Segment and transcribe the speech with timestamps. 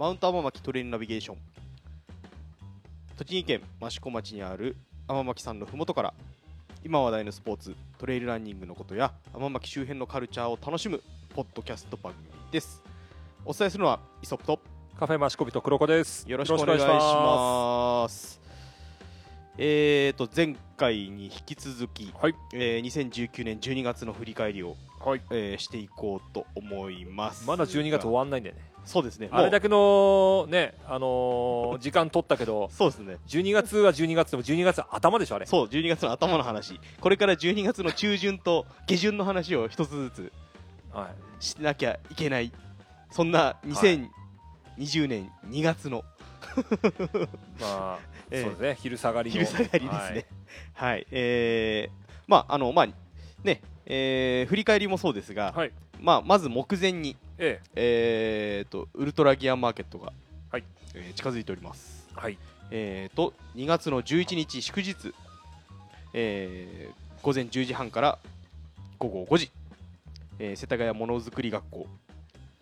[0.00, 1.36] マウント天巻トレイルナビゲーション
[3.18, 4.74] 栃木県益子町にある
[5.06, 6.14] 天巻さんのふもとから
[6.82, 11.02] 今話題のスポーツトレイルランニングのことや天巻周辺のカルチャーを楽しむ
[11.34, 12.82] ポッドキャスト番組です
[13.44, 14.58] お伝えするのはイソップと
[14.98, 16.24] カフェマシコビと黒子です。
[16.26, 18.40] よろしくお願いします
[19.58, 25.20] えーと前回に引き続き、はいえー2019年12月の振り返りを、はい。
[25.30, 28.69] えーしていこうと思いますまだ12月終わんないんだよね。
[28.84, 35.46] そうですねけあれだけのね、あのー時間取ったけど、そうですね12月は12月でも12月頭でしょあれ。
[35.46, 40.32] そう12月の頭の話これから12月の中旬と下旬の話を一つずつ
[40.92, 41.44] はい。
[41.44, 42.52] しなきゃいけない
[43.10, 46.04] そんな2020年2月の
[47.60, 47.98] まあ、
[48.30, 48.76] ええそうですね。
[48.80, 49.32] 昼下がりの。
[49.34, 50.26] 昼下がりですね。
[50.74, 52.86] はい、えー、まああのまあ
[53.44, 55.56] ね、えー振り返りもそうですが、はい。
[55.56, 55.72] はい。
[56.00, 60.12] まあまず目前にええーとウルトラギアマーケットが、
[60.52, 62.06] はいえー近づいております。
[62.16, 62.20] え。
[62.20, 62.38] はい。
[62.70, 64.94] えーと2月の11日祝日、
[66.12, 68.18] えー午前10時半から
[68.98, 69.50] 午後5時、
[70.38, 71.86] えー世田谷ものづくり学校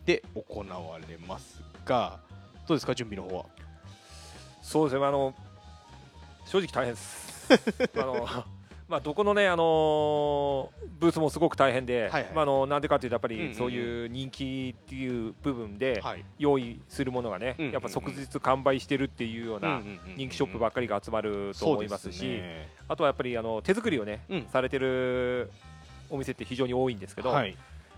[0.07, 2.19] で行われますが、
[2.67, 3.45] どうですか準備の方は？
[4.63, 5.05] そうですね。
[5.07, 5.35] あの、
[6.47, 7.49] 正直大変です。
[7.97, 8.27] あの、
[8.89, 12.33] まあ、どこのね、あのーブースもすごく大変で、はいはい。
[12.35, 16.25] まあ、あの、なんでかっていうと、やっぱりそういう人気っていう部分で、はい。
[16.39, 17.73] 用意するものがね、うんうんうん。
[17.75, 19.81] やっぱ即日完売してるっていうような
[20.17, 22.69] 人気ショップばっかりが集まると思いますし、ね。
[22.89, 25.51] あとはやっぱりあの手作りをね、うんされてる
[26.11, 27.51] お店って非常に多いんですけど、はい。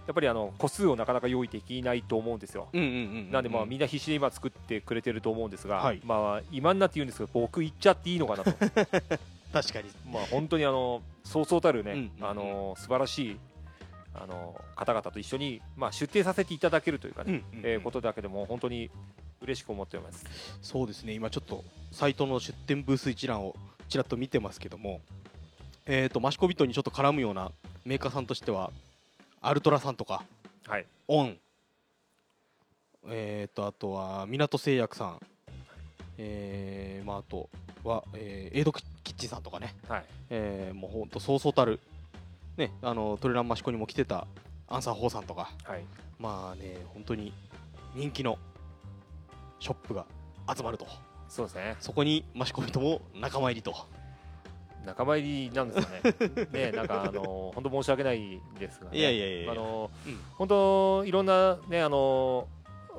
[0.07, 2.69] やっぱりあの個数をなかなか用意できないと思うんですよ。
[2.75, 6.01] なんでまあみんな必死で今作ってくれてると思うんですが、はい。
[6.05, 8.51] まあ今になって言うんですけど僕行っちゃっていいのかなと
[9.53, 9.91] 確かに。
[10.11, 13.41] まあ本当にあのそうそうたるね、うんうんうんあの素晴らしい
[14.15, 18.91] あの方々と一緒にまあ出展させていただけるというかね、うんうんうんえーことだけでも本当に
[19.43, 20.25] 嬉しく思っております。
[20.63, 21.13] そうですね。
[21.15, 23.57] 今ちょっとサイトの出店ブース一覧を
[23.89, 25.01] ちらっと見てますけども、
[25.87, 27.51] えっ、とマシコビットにちょっと絡むような
[27.85, 28.71] メーカーさんとしては
[29.41, 30.23] アルトラさんとか
[30.67, 31.37] はいオン、
[33.09, 35.21] えっ、とあとは港製薬さん、
[36.23, 37.49] えー、まああと
[37.83, 40.05] は、えー、エイドキッチンさんとかね、はい。
[40.29, 41.81] えー、もう本当そうそうたる。
[42.59, 44.27] ねあのトレランマシコにも来てた
[44.69, 45.51] アンサーホーさんとか。
[45.65, 45.85] はい。
[46.19, 47.33] まあね、本当に
[47.95, 48.39] 人気の
[49.59, 50.05] ショップが
[50.55, 50.87] 集まると、
[51.29, 51.77] そうですね。
[51.81, 53.75] そこに益子人も仲間入りと、
[54.85, 56.47] 仲間入りなんですかね。
[56.53, 59.53] ねなんかあの本当申し訳ないですが、ね、いやいやいやいや。
[59.53, 60.21] あの、うん。
[60.37, 62.47] 本当いろんなねあの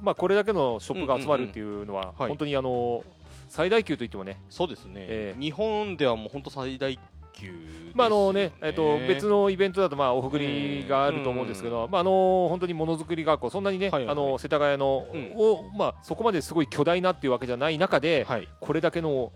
[0.01, 2.27] まあこれだけのショップが集まるっていうのは、はい。
[2.29, 3.03] 本当にあの
[3.49, 4.41] 最大級といってもね。
[4.49, 5.41] そうですね、ええ。
[5.41, 6.97] 日本ではもう本当最大
[7.33, 14.11] 級ですよ、まああのねえっと別のイベントだとまあおふぐりがあると思うんですけど、まああの本当にものづくり学校そんなにね、はいはいはい。
[14.11, 15.33] あの世田谷の、うん。
[15.35, 19.31] をまあそこまですごい巨大なっていうわけじゃない中で、はい、これだけの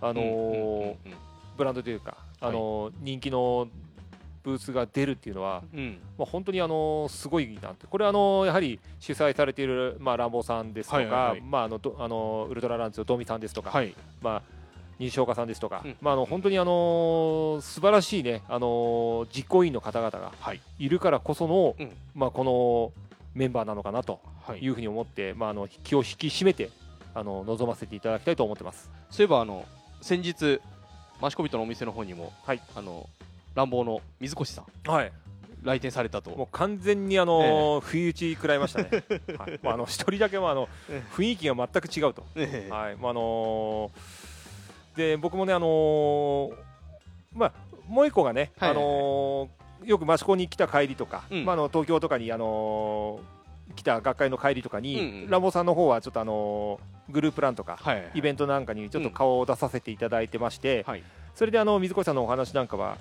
[0.00, 0.96] あのうんうんうんうん
[1.56, 3.68] ブランドというかあの、人気の
[4.42, 5.98] ブースが出るっていうのは、うん。
[6.18, 14.42] まあ、本当にあのすごいなってこれはあのやはり主催されている、まあ、ランボーさんですとか、ウルトラランツのドミさんですとか、はい、まあ、
[14.98, 15.96] 西岡さんですとか、うん。
[16.00, 21.92] まあ、あの本当にあの素晴らしい、ね、あの実行委員の方々がはい、いるからこその、うん。
[22.14, 22.92] まあ、この
[23.34, 26.70] メンバーなのかなとはい、いうふうに思って、まあ、あの気を引き締めて
[27.14, 28.90] あの臨ませていただきたいと思ってます。
[29.10, 29.66] そういえばあの
[30.00, 30.60] 先日、
[31.22, 32.60] 益子人のお店の方にも、はい。
[32.74, 33.06] あの
[33.54, 35.12] 乱暴の水越さん、はい。
[35.62, 38.88] 来店されたと、もう完全にあの、不意打ち食らいましたね。
[39.38, 42.24] はい、まああの一人だけはあのえ雰囲気が全く違うと。
[42.36, 42.70] ええ。
[42.70, 43.90] はい、まああのー
[44.96, 46.54] で僕もねあのー
[47.34, 47.52] まあ
[47.86, 48.70] もう一個がね、はい。
[48.70, 51.44] あのーよく益子に来た帰りとか、うん。
[51.44, 61.02] まああの東京とかにあのー来た学会の帰りとかに、ラボさんの方はちょっとあのーグループランとか、はい、イベントなんかにちょっと顔を出させていただいてまして、はい、
[61.34, 62.98] それであの水越さんのお話なんかは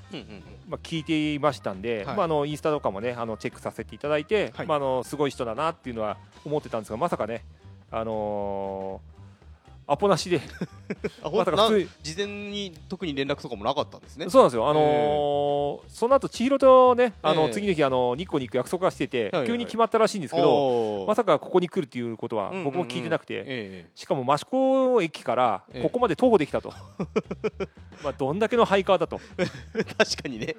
[0.69, 2.15] まあ、聞いていましたんで、はい。
[2.15, 4.67] まあ、あのインスタとかもねあのチェックさせていただいて、はい。
[4.67, 7.43] まあ、あのすごい人だなっていうのは思ってたんですがまさかね、
[7.91, 9.18] あのー
[9.91, 10.41] アポなしで。
[11.23, 14.29] ま普通事前に特に連絡とかもなかったんですね。
[14.29, 21.07] そうなんですよ、あのーその後千尋とねあの、ええ次の日あの日光に行く約束がしてて、はいはい急に決まったらしいんですけど、おー。
[21.07, 22.63] まさかここに来るっていうことはうんうんうん。
[22.65, 25.83] 僕も聞いてなくて、えしかも益子駅からええ。
[25.83, 26.71] ここまで徒歩できたと、
[28.03, 29.19] まあどんだけのハイカーだと。
[29.37, 29.45] え
[29.97, 30.55] 確かにね、はい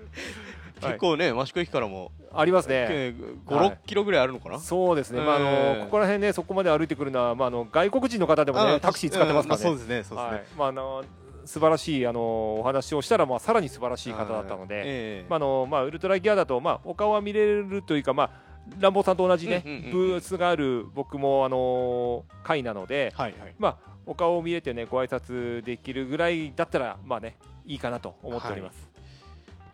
[0.80, 2.86] 結構ね、益子駅からも、ありますね。
[2.90, 3.68] えー、はい。
[3.70, 4.58] 5、6キロぐらいあるのかな？
[4.58, 10.36] そうですね、まああええのここら辺ね、そこまで歩いてくるのは、まあ、あの外国人の方でもね、あタクシー使ってますからそうですね、そうですね。
[10.36, 10.44] はい。
[10.56, 11.04] まあ、あの
[11.44, 18.30] 素晴らしいあのお話をしたら、まあ、さらに素晴らしい方だったので、ええまああのまあ、ウルトラギアだと、まあ、お顔は見れるというか、まあ、
[18.78, 19.62] 乱暴さんと同じね、
[19.92, 23.54] ブースがある僕も、あのー会なので、はいはい。
[23.58, 28.90] まあ、お顔を見れてねご挨拶できるぐらいだったらまあねいいかなと思っております。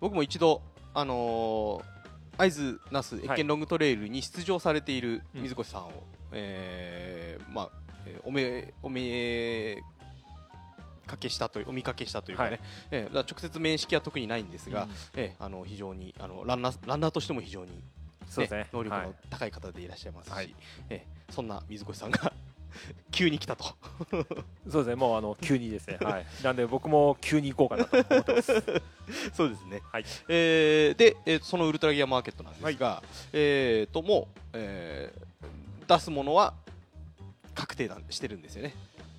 [0.00, 0.62] 僕も一度
[0.96, 1.96] あのー
[2.38, 6.02] 会津那須越はい見ロングトレイルに出場されているうん水越さんを、
[6.32, 7.70] えーまあ
[8.06, 9.78] えーおめおめ
[11.06, 12.60] かけしたというお見かけしたというかね、はい。
[12.90, 14.90] えー直接面識は特にないんですが、うん。
[15.14, 17.78] えーあの非常にあのランナーランナーとしても非常に、ね
[18.28, 18.66] そうですね。
[18.72, 19.06] 能力はい。
[19.06, 20.54] の高い方でいらっしゃいますし、はい。
[20.90, 22.32] えーそんな水越さんが
[23.11, 23.64] 急に来たと。
[24.70, 28.82] そうですねもうあの急にですね、 はい、なんで僕も急に行こうかなと思ってます。
[29.34, 30.05] そうですね、はい。
[30.28, 33.02] えーで、えーそのウルトラギアマーケットなんですが、
[33.32, 35.26] えーともう、えー
[35.88, 36.52] 出すものは
[37.55, 38.75] 確定してるんですよね。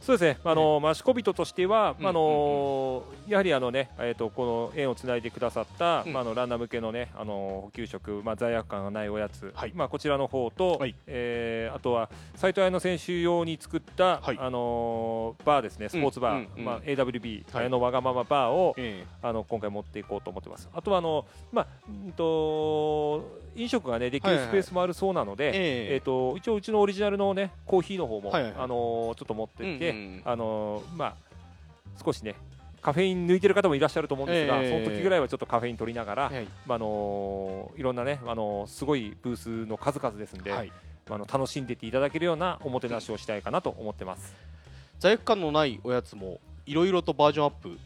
[0.07, 6.13] そうですね、あのマシコビトとしては、うんあのやはりあの、ねえー、とこの縁をつないでくださった、うん。
[6.13, 9.74] まあ、あのランナー向けの,、ね、あの補給食、まあ、罪悪感がないおやつ、はい。
[9.75, 10.95] まあ、こちらの方と、はい。
[11.07, 14.38] えーあとは斉藤彩乃選手用に作った、はい。
[14.39, 17.63] あのバーですね、スポーツバー、まあ、AWB、はい。
[17.63, 20.69] 綾乃わがままバーを、えあの今回持っていこうと思ってます。
[20.74, 25.95] あとはあの、まあうんと飲食が、ね、できるスペースもあるそうなので、ええ。
[25.95, 30.13] えー、と一応うちのオリジナルの、ね、コーヒーの方も、あのちょっと持ってって、うん。
[30.15, 31.15] うんあのまあ、
[32.03, 32.35] 少しね
[32.81, 34.83] カフェイン抜いてる方もいらっしゃると思うんですが、ええ。
[34.83, 36.47] その時ぐらいはちょっとカフェイン取りながら、はい。
[36.65, 40.71] まああのいろんなね、あのすごいブースの数々ですんで、はい、
[41.09, 44.33] あの楽しんでっていただけるようなおもてなしをしたいかなと思ってます。
[44.99, 47.77] 罪悪感のないおやつもいろいろとバージョンアップ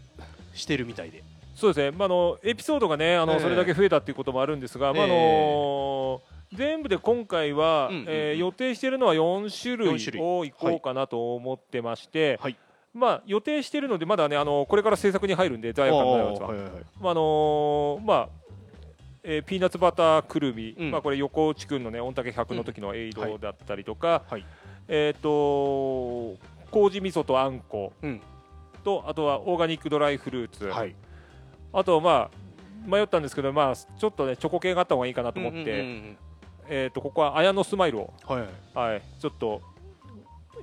[0.53, 1.23] してるみたいで、
[1.55, 3.39] そうですね、まあ、あのエピソードがねあの、ええ。
[3.39, 6.21] それだけ増えたっていうこともあるんですが、まああの
[6.53, 8.05] 全部で今回は、うんうんうん。
[8.09, 10.21] えー予定しているのは4種類4種類。
[10.21, 12.57] をいこうかなと思ってまして、はい。
[12.93, 16.47] まあ、予定しているのでまだねあのこれから制作に入るんで罪悪感のないやつは。
[16.49, 16.83] はいはいはい。
[16.99, 18.29] まああのーまあ
[19.23, 20.91] えーピーナッツバターくるみ、うん。
[20.91, 24.45] まあ、これ横内くんのね御嶽100の時のエイドだったりとか、はい。
[24.87, 26.35] えっ、と
[26.71, 27.93] 麹味噌とあんこ。
[28.01, 28.21] うん。
[28.81, 30.95] とあとはオーガニックドライフルーツ、はい、
[31.73, 32.31] あとまあ
[32.85, 36.17] 迷ったんですけど、まあ、ちょっとねチョコ系があった方がいいかなと思って、うんうんうん
[36.73, 38.39] えっ、とここは綾野スマイルを、はい。
[38.39, 39.61] はいはい、ちょっと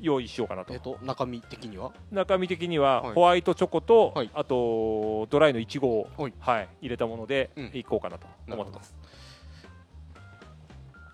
[0.01, 0.73] 用意しようかなと。
[0.73, 1.93] えっ、と中身的には？
[2.11, 3.15] 中身的にははい。
[3.15, 4.31] ホワイトチョコと、はい。
[4.33, 6.33] あとドライのいちごを、はい。
[6.41, 7.71] はい、入れたものでうん。
[7.75, 8.95] いこうかなと思ってます。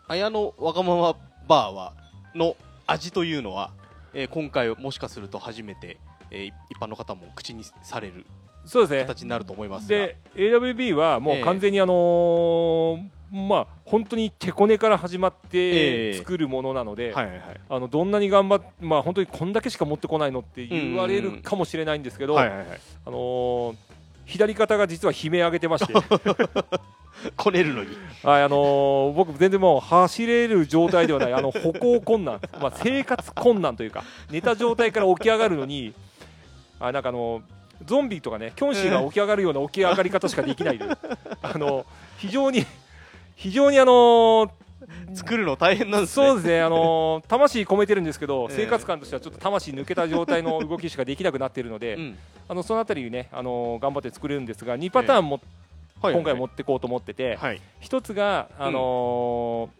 [0.07, 1.17] 綾野わがまま
[1.49, 1.93] バーは
[2.35, 2.57] の
[2.87, 3.73] 味というのは、
[4.13, 5.99] えー今回もしかすると初めて、
[6.31, 8.27] えー一般の方も口にされる
[8.65, 9.01] そうですね。
[9.01, 9.89] 形になると思いますが。
[9.89, 16.13] で AWB はもええう完全にあのーまあ本当に手こねから始まっええ。
[16.13, 17.13] て作るものなので、
[17.69, 22.45] あのどんなに頑張っまあ本当にこんだけしか持ってこないのって言われるかもしれないんですけど、あ
[23.07, 23.77] のー
[24.27, 25.93] 左肩が実は悲鳴上げてまして、
[27.37, 27.91] こねるのに。
[28.23, 35.93] はいあのー僕全然もう走れる状態ではないあの歩行困難、まあ、生活困難というか寝た状態から起き上がるのに
[36.79, 37.43] あなんかあの
[37.85, 40.87] ゾンビとかねキョンシーが起き上がるような起き上がり方しかできないで
[41.43, 41.85] あの
[42.19, 42.65] 非常に
[43.37, 44.51] 非常にあのー
[45.15, 46.27] 作るの大変なんですね。
[46.27, 48.57] そうですね、あのー 魂込めてるんですけど、ええ。
[48.57, 52.19] 生活感としてはちょっと魂抜けた状態の動きしかできなくなっているので、うん。
[52.49, 55.41] あのそのあたりね、あのー頑張って作れるんですが、2パターンも、
[56.03, 57.61] はい今回持っていこうと思ってて、はい。
[57.81, 59.71] 一つが、あの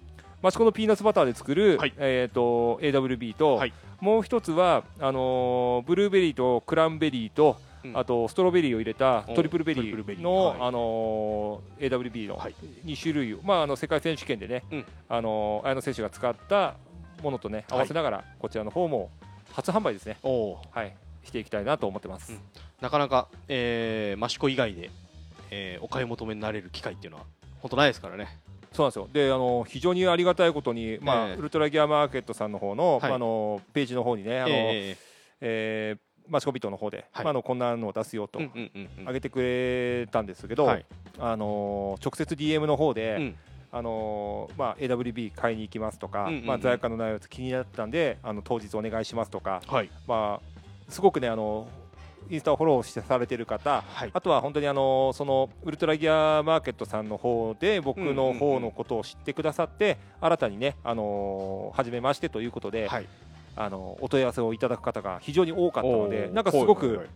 [0.43, 1.93] ー益子のピーナッツバターで作る、はい。
[1.99, 3.73] えー、と AWB と、はい。
[4.01, 12.55] もう一つはあのーブルーベリーとクランベリーと、うんあとストロベリーを入れたおトリプルベリーの、あのー AWB のはい。
[12.87, 14.85] 2種類を、まあ、あの世界選手権でね、うん。
[15.09, 16.77] あのー綾野選手が使った
[17.23, 19.11] ものとね合わせながら、こちらの方も
[19.53, 22.33] 初販売ですね、はい、していきたいなと思ってます。
[22.33, 22.39] うん。
[22.81, 24.91] なかなか、えー、益子以外で、
[25.51, 27.25] えーお買い求めになれる機会っていうのは
[27.61, 28.39] 本当ないですからね。
[28.73, 29.09] そうなんですよ。
[29.13, 31.35] であの非常にありがたいことに、まあええ。
[31.37, 33.13] ウルトラギアマーケットさんの方の,、はい。
[33.13, 34.97] あのページの方にねあの、え
[35.41, 37.25] えーマシコビットの方で、はい。
[37.25, 39.07] まあ、あのこんなのを出すよとーうんうんうんうん。
[39.07, 40.87] 上げてくれたんですけど、はい。
[41.19, 43.37] あの直接 DM の方で、うん。
[43.73, 46.47] あのまあ、AWB 買いに行きますとか、うんうんうん。
[46.47, 49.91] まあ、罪悪感のないやつ気になったんであの当日お願いしますとか、はい。
[50.07, 51.67] まあ、すごくねあの
[52.31, 54.11] インスタをフォローしてされてる方はい。
[54.13, 63.07] あとは本当にあのそのウルトラギアマーケットさんの方で僕の方のことを知ってくださって新たにねあの初めましてということで、はい
[63.57, 67.09] あのお問い合わせをいただく方が非常に多かったのでなんかすごく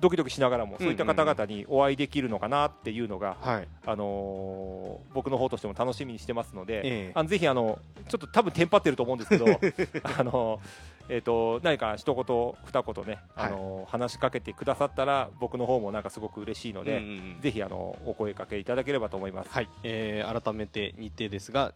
[0.00, 3.68] ドキドキしながらもうんそういった方々にお会いできるのかなっていうのが、はい。
[3.86, 7.12] あのー僕の方としても楽しみにしてますので、ええ。
[7.14, 9.46] あのぜひあのちょっと多分テンパってると思うんですけど
[10.18, 10.60] あの
[11.08, 17.40] えー、と何か一言二言ね、あの話しかけてくださったら僕の方もなんかすごく嬉しいので、うんうんうん。
[17.40, 19.50] ぜひあのお声かけいただければと思います。
[19.50, 21.74] はい、えー改めて日程ですが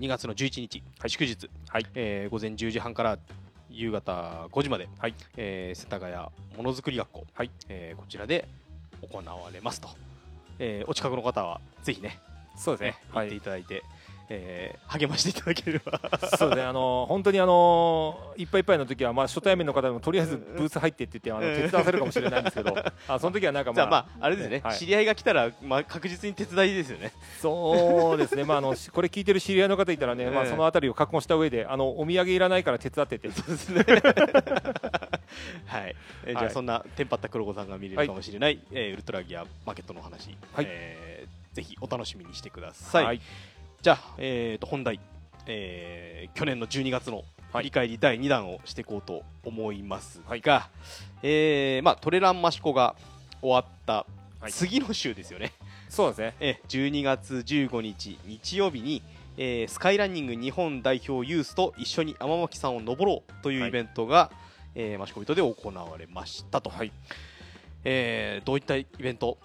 [0.00, 1.86] 2月の11日、祝日、はい。
[1.94, 3.18] えー午前10時半から
[3.68, 5.14] 夕方5時まで、はい。
[5.36, 6.14] えー世田谷
[6.56, 7.50] ものづくり学校、はい。
[7.68, 8.48] えーこちらで
[9.02, 9.90] 行われますと、
[10.58, 12.18] えーお近くの方はぜひね
[12.56, 12.90] そうですね。
[12.90, 13.82] ね行っていただいて、
[14.30, 16.00] えー励ましていただければ。
[16.36, 22.74] そうですね、あの本当にあのいっぱいいっぱいの時は、まあ、初対面の方でもとりあえずブース入ってって言ってあの手伝わせるかもしれないんですけど、
[23.06, 24.78] あその時はなんかまあ、じゃあまああれですね、はい。
[24.78, 27.12] 知り合いが来たら、まあ、確実に手伝いですよね。
[27.40, 33.84] そうですね、まあ、あのしこれ聞いてる知り合いの方いたらね、まあ、ええそのあたりを確保した上であのお土産いらないから手伝ってって、そうですね。
[35.66, 36.46] はい、えーじゃはい。
[36.46, 40.66] あそんなテンパった黒子さんが見れるかもしれない、えーウルトラギアマーケットのお話、はい。
[40.68, 43.20] えーぜひお楽しみにしてください、はい
[43.82, 45.00] じゃあ、えー、と本題、
[45.46, 50.68] えー去年の12月の振り返り第2弾をしていこうと思いますが、
[51.22, 52.94] えーまあ、トレランマシコが
[53.40, 54.06] 終わった
[54.40, 54.52] はい。
[54.52, 55.52] 次の週ですよね、
[55.88, 59.02] そうですね、えー12月15日日曜日に、
[59.36, 64.30] えースカイランニング日本代表ユースと一緒に天巻さんを登ろうというイベントが、
[64.74, 66.92] えーマシコビトで行われましたと、はい。
[67.84, 69.38] えーどういったイベント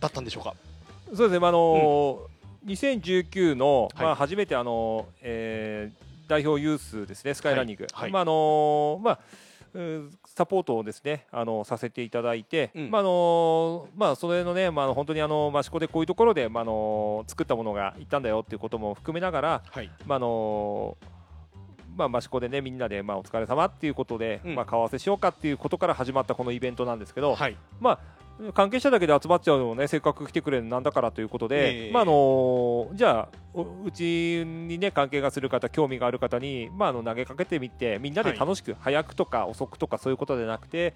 [0.00, 0.54] だったんでしょうか？
[1.06, 2.20] そうですね、まああの
[2.66, 4.06] 2019の、はい。
[4.06, 8.02] まあ、初めてあの、えー代表ユースですね、スカイランニング、はい。
[8.02, 9.18] はいまああのまあ
[9.72, 12.90] うんサポートをですねあのさせていただいて、うん。
[12.90, 19.90] まああのまあ、それのね、まあ、本当にあの益子でこういうところで、まああの作ったものがいったんだよっていうことも含めながら、はい。
[20.06, 20.96] まああの
[22.08, 24.54] まあ、益子でねみんなで、まあ、お疲れ様っていうことで、うん。
[24.54, 27.56] まあ、顔合わせしようかっていうことから始まったこのイベントなんですけど、はい。
[27.80, 27.98] まあ、
[28.54, 31.92] 関係者だけで集まっちゃうのもねせっかく来てくれるのなんだからということで、ええ。
[31.92, 40.94] まああのじゃあおうちにね関係がする方興味がある方に、まあ、あの投げかけてみてみんなで楽しく、早くとか遅くとかそういうことでなくて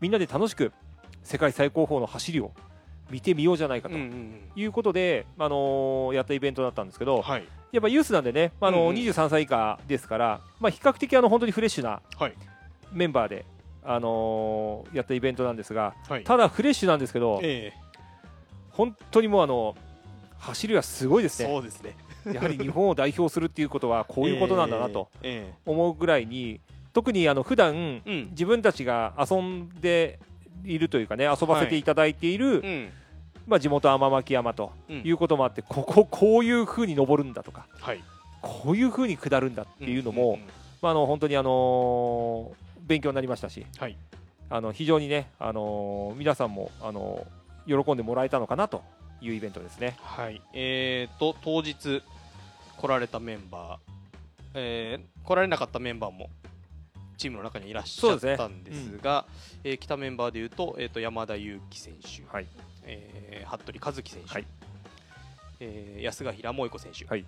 [0.00, 0.72] みんなで楽しく
[1.22, 2.52] 世界最高峰の走りを
[3.10, 7.44] 見てみようじゃないかということで、あのやったイベントだったんですけどはい。
[7.72, 8.96] やっぱユースなんでね、まああのうんうん。
[8.96, 12.34] 23歳以下ですから、まあ、比較的あの本当にフレッシュなはい。
[12.92, 13.44] メンバーで、
[13.84, 16.24] あのやったイベントなんですがはい。
[16.24, 17.72] ただフレッシュなんですけど、え
[18.70, 19.76] 本当にもうあの
[20.38, 21.96] 走りはすごいでーすね、そうですね。
[22.32, 26.60] やはり日本を代表するっていうことはこういうことなんだなと え思うぐらいに、
[26.92, 30.18] 特にあの普段自分たちが遊んで
[30.64, 32.90] いるというかね、遊ばせていただいている、うん。
[33.46, 35.02] まあ、地元天巻山とうん。
[35.04, 38.02] いうこともあって、ここ、こういう風に登るんだとか、はい。
[38.42, 40.46] こういう風に下るんだっていうのも、んんん。
[40.82, 43.96] まあ、あの本当にあのー勉強になりましたし、はい。
[44.48, 47.38] あの非常にね、あのー皆さんも、あのー
[47.84, 48.82] 喜んでもらえたのかなと
[49.20, 49.96] いうイベントですね。
[50.00, 52.02] はい、えー、と当日
[52.78, 53.92] 来られたメンバー、
[54.54, 56.30] えー来られなかったメンバーも
[57.18, 59.26] チームの中にいらっしゃったんですが
[59.64, 62.46] えー来たメンバーでいうと,、えー、と山田裕貴選手、はい。
[62.84, 64.46] えー服部和樹選手、はい。
[65.60, 67.24] えー安賀平萌子選手、はい。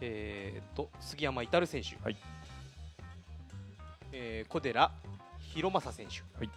[0.00, 2.16] えー、と杉山至選手、はい。
[4.12, 4.92] えー小寺
[5.54, 6.50] 弘正選手、はい。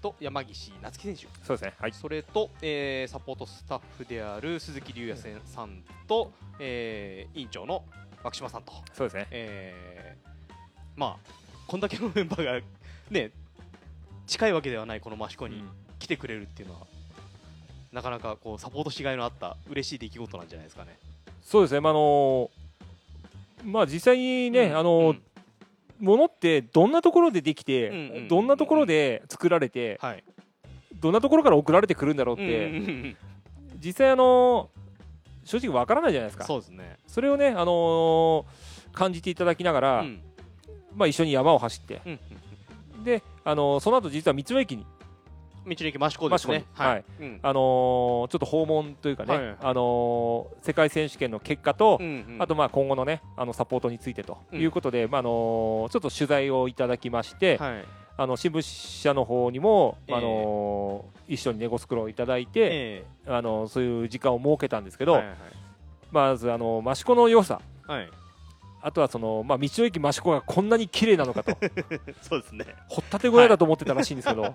[0.00, 1.72] と山岸夏樹選手そうですね。
[1.78, 1.92] はい。
[1.92, 7.84] それと、えーサポートスタッフである鈴木隆也さんと、えー委員長の
[8.24, 9.26] 牧島さんと、そうですね。
[9.30, 10.24] えー
[10.96, 11.30] まあ
[11.66, 12.60] こんだけのメンバーが
[13.10, 13.30] ね
[14.26, 16.80] 近いわけではないこの益子にうん来てくれるっていうのは、
[17.92, 20.98] なかなかこうサポートしがいのあった嬉しい出来事なんじゃないですかね。
[21.42, 21.80] そうですね。
[21.80, 25.22] まあ、あのーまあ、実際にね、うんあのーうん
[26.00, 30.24] ものってどんなところでできて、うんうんうんうんどんなところで作られて、はい。
[31.00, 33.16] どんなところから送られてくるんだろうって、うんうんうん
[33.78, 34.83] 実際あのー
[35.44, 36.44] 正直わからないじゃないですか。
[36.44, 36.98] そうですね。
[37.06, 38.44] それをね、あのー
[38.92, 40.20] 感じていただきながら、うん。
[40.94, 44.86] まあ、一緒に山を走って、うんで、あのーその後実は道の駅に、
[45.66, 46.56] 道の駅益子ですね。
[46.56, 46.88] 益子に。
[46.88, 47.04] はい。
[47.20, 47.40] うん。
[47.42, 49.56] あのーちょっと訪問というかね、はいはい。
[49.60, 52.36] あのー世界選手権の結果と、うんうん。
[52.40, 57.84] あとまあ今後のねあのサポートについてとうんいうことで、まああのちょっと取材をいただきまして、はい。
[58.16, 60.14] あの新聞社の方にも、ええ。
[60.16, 65.36] あの一緒にネゴスクロをいただいて、えあのそういう時間を設けたんですけど、ーはいはい。
[66.12, 67.60] まずあの益子の良さ。
[67.86, 68.10] はい。
[68.82, 71.56] あとはその、まあ、道の駅益子がこんなに綺麗なのかと。
[72.20, 72.66] そうですね。
[72.88, 74.54] 掘ったて小屋だと思ってたらしいんですけど、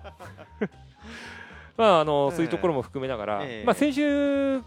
[1.76, 2.36] まああのええ。
[2.36, 3.64] そういうところも含めながら、ええ。
[3.64, 4.64] まあ、先週一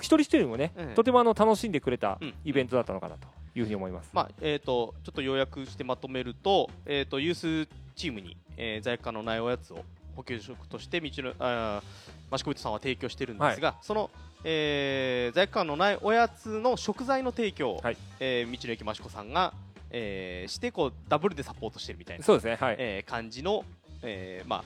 [0.00, 0.94] 人一人もね、ええ。
[0.94, 2.34] とてもあの楽しんでくれたうん。
[2.44, 4.10] イベントだったのかなというふうに思います。
[4.12, 7.68] まあえー、とちょっと要約してまとめると,、えー、とユース
[7.98, 9.84] チームに、えー罪悪感のないおやつを
[10.16, 14.10] 補給食として道のあー益子人さんは提供してるんですが、その、
[14.44, 17.96] えー罪悪感のないおやつの食材の提供を、はい。
[18.20, 19.52] えー道の駅益子さんが、
[19.90, 23.64] えーしてこうダブルでサポートしてるみたいな、そうですね、はい、えー感じの、
[24.02, 24.64] えーまあ、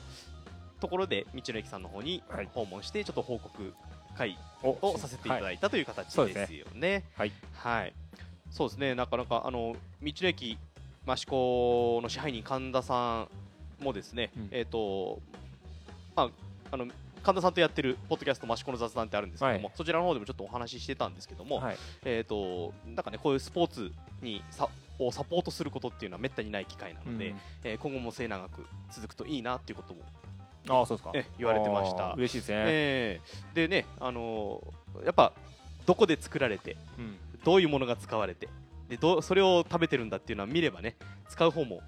[0.81, 2.49] ところで道の駅さんの方にはい。
[2.53, 3.73] 訪問してちょっと報告
[4.17, 7.03] 回おをさせていただいたという形ですよね。
[7.17, 7.31] はい。
[7.53, 7.93] はい。
[8.51, 8.93] そうですね。
[8.93, 10.57] なかなかあの道の駅
[11.07, 13.27] 益子の支配人神田さ
[13.81, 14.47] んもですね、うん。
[14.51, 15.19] えっ、と
[16.15, 16.29] まあ
[16.71, 16.87] あの
[17.23, 19.73] 神田さんとやってるポッドキャスト益子の雑談ってあるんですけども、はい。
[19.75, 21.77] そちらの方でもちょっとお話ししてたんですけども、はい。
[22.05, 23.91] えっ、となんかねこういうスポーツ
[24.21, 24.69] にさ
[24.99, 27.37] をサポートすることっていうのはめったにない機会なので、うん。
[27.63, 30.01] えー今後も末永く続くといいなっていうことも、
[30.69, 31.11] ああそうですか。
[31.15, 32.13] え言われてました。
[32.13, 33.55] 嬉しいですね、えー。
[33.55, 35.33] でねあのーやっぱ
[35.85, 37.17] どこで作られてうん。
[37.43, 38.47] どういうものが使われて
[38.93, 40.95] でどうそれを食べてるんだっていうのは見ればね
[41.29, 41.81] 使う方も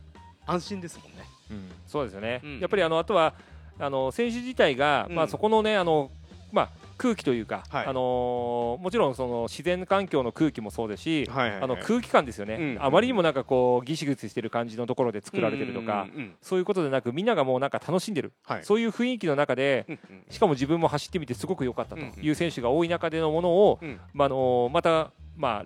[0.45, 1.25] 安心ですもんね。
[1.51, 2.59] うんそうですよね、うん。
[2.59, 3.33] やっぱりあのあとは
[3.79, 5.15] あの選手自体が、うん。
[5.15, 6.09] まあ、そこのねあの、
[6.51, 7.85] まあ、空気というか、はい。
[7.85, 12.83] あのーもちろんその自然環境の空気もそうですし、はいはいあの空気感ですよね、うん。
[12.83, 16.35] あまりにもなんかこうギシギシしてる感じのところで作られてるとか、うんうんうん。
[16.41, 18.65] そういうことでなくみんながもうなんか楽しんでる、はい。
[18.65, 20.23] そういう雰囲気の中でうんうん。
[20.29, 23.99] しかも自分も走ってみてすごく良かったとうんうんいう選手が多い中でのものを、うん。
[24.13, 25.65] まああのーまた、ま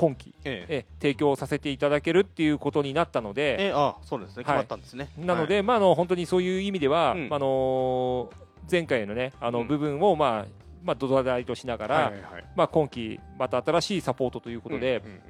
[0.00, 0.76] 今季ええ。
[0.78, 4.44] え提供させていただけるっていうことになったので、ええあそうですね。
[4.44, 5.10] 決まったんですね。
[5.18, 7.28] なので、まあ、あの本当にそういう意味では、うん。
[7.30, 8.30] あの
[8.70, 9.52] 前回のねあうん。
[9.52, 12.44] の部分を、まあまあ、土台としながら、はいはいはい。
[12.56, 15.20] まあ、今季また新しいサポートということで、うんうんうん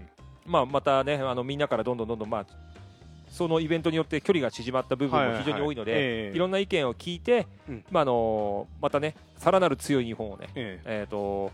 [0.47, 2.47] まあ、またねあのみんなからどんどんどんどん、まあ、
[3.29, 6.37] そのイベントによって距離が縮まった部分も非常に多いので、はいはいはいええ。
[6.37, 7.85] いろんな意見を聞いて、うん。
[7.91, 11.01] まああのまたねさらなる強い日本をね、ええ。
[11.01, 11.51] えー、と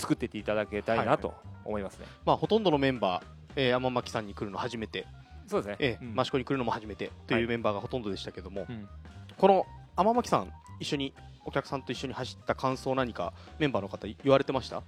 [0.00, 2.06] 作ってていただきたいなと思いますね。
[2.24, 3.24] まあほとんどのメンバー、
[3.56, 5.06] えー、天巻さんに来るの初めて、
[5.46, 6.20] そうですね、ええうん。
[6.20, 7.42] 益子に来るのも初めてとはい。
[7.42, 8.88] いうメンバーがほとんどでしたけども、うん。
[9.36, 9.66] この
[9.96, 11.12] 天巻さん一緒に
[11.44, 14.82] お客さんと一緒に走った感想何かメンバーの方言われてました？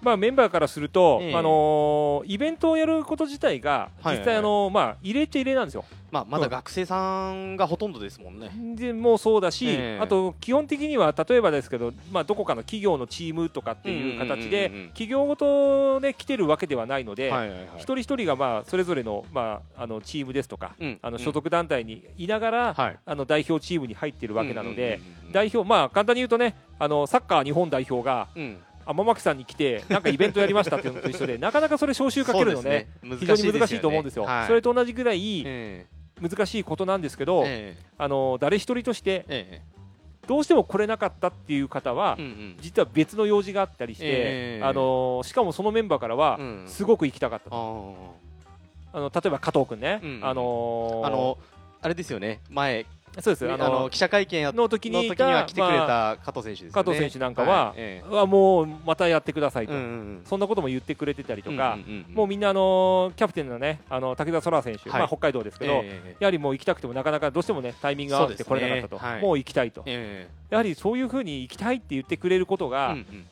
[0.00, 1.34] まあ、メンバーからすると、ええ。
[1.34, 5.84] あのイベントをやること自体が実際、あのまあ、入れっちゃ入れなんですよ。
[6.10, 8.50] まあまだ学生さんがほとんどですもんね。
[8.76, 9.98] でもうそうだし、ええ。
[10.00, 17.32] あと基本的には例えばですけど、まあ、どこかの企業のチームとかっていう形でうんうんうんうん企業ごとで来てるわけではないので、
[17.76, 20.98] 一人一人がまあそれぞれの,、まあ、あのチームですとか、うん。
[21.02, 22.98] あの所属団体にいながら、はい。
[23.04, 25.32] あの代表チームに入ってるわけなので、うんうんうんうん。
[25.32, 34.24] 代表まあ簡単に言うとねあのサッカー日本代表がうん天巻さんに来てなんかイベントやりましたっていうのと一緒で なかなかそれ招集かけるのねそうです非常に難しいと思うんですよ。
[34.24, 34.46] はい。
[34.46, 35.86] それと同じぐらいえ
[36.20, 37.82] 難しいことなんですけど、ええ。
[37.98, 39.78] あの誰一人としてええ。
[40.26, 42.56] どうしても来れなかったっていう方は、えうんうん。
[42.60, 44.64] 実は別の用事があったりして、ええ。
[44.64, 46.64] あのしかもそのメンバーからは、うん。
[46.66, 50.20] すごく行きたかったあの例えば加藤君ね、うん。
[50.22, 51.38] あのーあの
[51.80, 52.40] あれですよね。
[52.50, 52.86] 前
[53.20, 53.50] そうです。
[53.50, 56.72] ああのの記者会見やの時のには来てくれまた加藤選手ですよね。
[56.72, 60.22] 加藤選手なんかはえあはもうまたやってくださいと、えうんうん。
[60.24, 64.98] そんなことも言ってくれてたりとか、うんうんうんもうみんなあのキャプテンのねあの武田空選手、はい。
[65.00, 66.16] まあ、北海道ですけど、ええ。
[66.20, 69.22] やはりもう行きたくてもなかなかどうしてもねタイミングが合わせて来れなかったと、ねはい。
[69.22, 73.26] もう行きたいと、えやはりそういうふうに行きたいって言ってくれることえが、うんうんうん。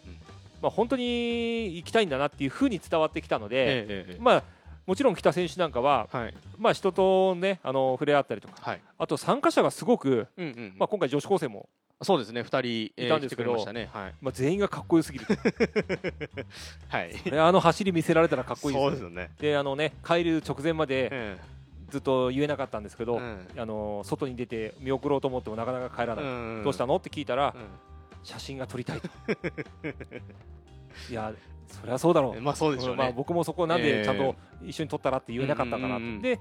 [0.62, 4.19] まあ、本当に行きたいんだなっていうふうに伝わってきたので、ええええ。
[4.21, 4.43] まあ、
[4.87, 6.35] もちろん北選手なんかは、はい。
[6.59, 8.81] まあ、人と、ね、あの触れ合ったりとかはい。
[8.99, 11.68] あと参加者がすごく、うんうんまあ、今回女子高生も、
[12.03, 13.88] そうですね二人えーいたんですけどまね。
[13.92, 14.14] はい。
[14.20, 15.27] まあ、全員がかっこよすぎる
[16.88, 17.14] はい。
[17.31, 19.11] ねあの走り見せられたらかっこいいですよ。
[19.11, 19.31] ね。
[19.40, 21.38] であのね帰る直前までえ
[21.88, 23.61] ずっと言えなかったんですけど、えうん。
[23.61, 26.61] あの外に出て見送ろうと思ってもなかなか帰らない、うん。
[26.64, 26.96] どうしたの？
[26.96, 27.62] って聞いたら、うん。
[28.22, 29.09] 写真が撮りたいと
[31.11, 31.33] いや
[31.69, 32.41] そりゃそうだろう。
[32.41, 33.93] まあそうでしょうまあ、ね僕もそこなんええ。
[33.99, 36.23] でちゃんと一緒に撮ったらって言えなかったかなと、うんうんうん。
[36.23, 36.39] で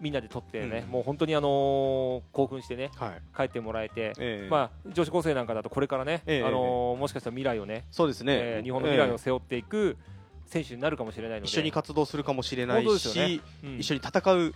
[0.00, 3.22] みんなで撮ってね、うんもう本当にあのー興奮してねはい。
[3.36, 4.48] 帰ってもらえて、ええ。
[4.50, 6.42] まあ、女子高生なんかだとこれからね、ええ。
[6.42, 8.34] あのーもしかしたら未来をね、そうですね。
[8.36, 9.96] えー日本の未来えを背負っていく
[10.46, 11.48] 選手になるかもしれないので。
[11.48, 13.30] え一緒に活動するかもしれない本当ですよね。
[13.30, 13.78] しうん。
[13.78, 14.52] 一緒に戦う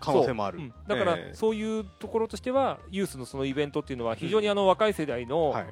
[0.00, 0.58] 可能性もある。
[0.58, 0.74] そううん。
[0.88, 1.34] だから、ええ。
[1.34, 5.66] そういうところとしてはユースのそのイベントっていうのは非常にあの若い世代のはい。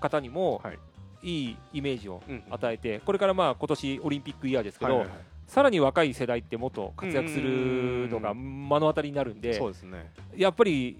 [0.00, 0.78] 方にもはい
[1.22, 5.18] いいイメージをうん与えてこれからまあ今年オリンピックイヤーですけど、はいはいはい。
[5.46, 10.10] さらに若い世代ってもっと活躍するのが目の当たりになるんでそうですね。
[10.36, 10.96] やっぱり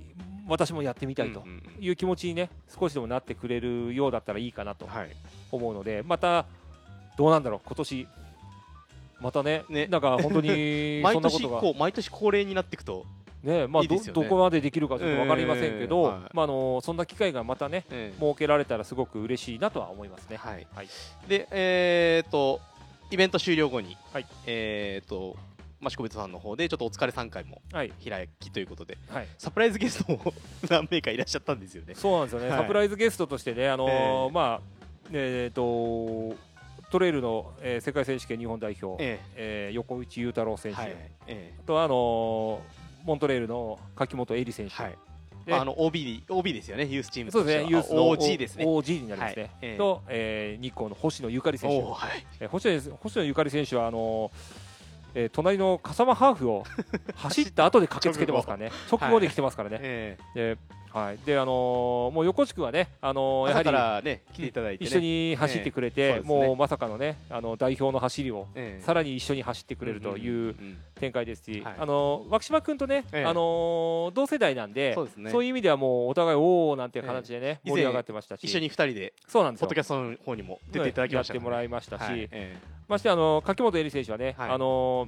[0.48, 1.84] 私もやってみたいとうんうんうん。
[1.84, 5.10] いう気持ちにね少しでもなってくれるようだったらいいかなとはい。
[5.52, 6.46] 思うのでまた
[7.16, 8.06] どうなんだろう今年。
[9.20, 9.86] またねね。
[9.86, 13.04] なんか本当にそ 毎年こう毎年恒例になっていくと
[13.42, 16.02] ねまあどこまでできるかちょっと分かりませんけど、
[16.34, 18.20] まああのそんな機会がまたねええ。
[18.20, 20.36] 設けられたらすごく嬉しいなとは思いますね。
[20.36, 20.66] はい。
[20.74, 20.88] はい。
[21.28, 22.60] でえーっと
[23.10, 24.26] イベント終了後にはい。
[24.46, 25.36] えーっと
[25.82, 27.90] 益子別さんの方でちょっとお疲れ3回もはい。
[28.06, 29.26] 開きということではい。
[29.38, 30.34] サプライズゲストも
[30.68, 31.94] 何名かいらっしゃったんですよね。
[31.94, 32.58] そうなんですよね、はい。
[32.58, 34.30] サプライズゲストとしてね、あのーええ。
[34.30, 34.60] まあ
[35.12, 36.36] えー、と
[36.90, 39.68] トレイルの、えー世界選手権日本代表、ええ。
[39.72, 40.94] ー横内裕太郎選手、えはい。
[41.28, 41.54] え。
[41.58, 44.98] あとはあのーモントレールの柿本恵里選手、えはい。
[45.52, 48.64] ああの OB, OB ですよねユースチームそうですね、ユースの OG ですね。
[48.64, 49.42] OG になりますね。
[49.42, 49.76] はいええ。
[49.78, 51.76] と、えー日光の星野ゆかり選手。
[51.82, 52.26] はい。
[52.40, 54.30] えー星野星野ゆかり選手はあのー
[55.14, 56.64] えー隣の笠間ハーフを
[57.16, 59.18] 走った後で駆けつけてますからね、直後。
[59.20, 59.78] で来てますからね。
[59.80, 60.18] え。
[60.34, 60.58] で、
[60.92, 64.88] はい、で、あのーもう横地君はね、あのーやはりらね来ていただいてね。
[64.90, 66.14] 一緒に走ってくれて、ええ。
[66.26, 66.46] そうね。
[66.46, 68.82] もうまさかのね、あの代表の走りをええ。
[68.84, 71.74] さらに一緒に走ってくれるというんん展開ですし、はい。
[71.78, 73.24] あのー脇島君とね、ええ。
[73.24, 75.30] あのー同世代なんで、そうですね。
[75.30, 77.70] いう意味ではもうお互いおおなんていう形でね、ええ。
[77.70, 79.68] 盛り上がってましたし、一緒に二人でそうなんですよ。
[79.68, 82.56] ポッドキャストの方にも出ていただきましたやってもらいましたし、はいえ。
[82.88, 84.50] ましてあの柿本恵里選手はね、はい。
[84.50, 85.06] あの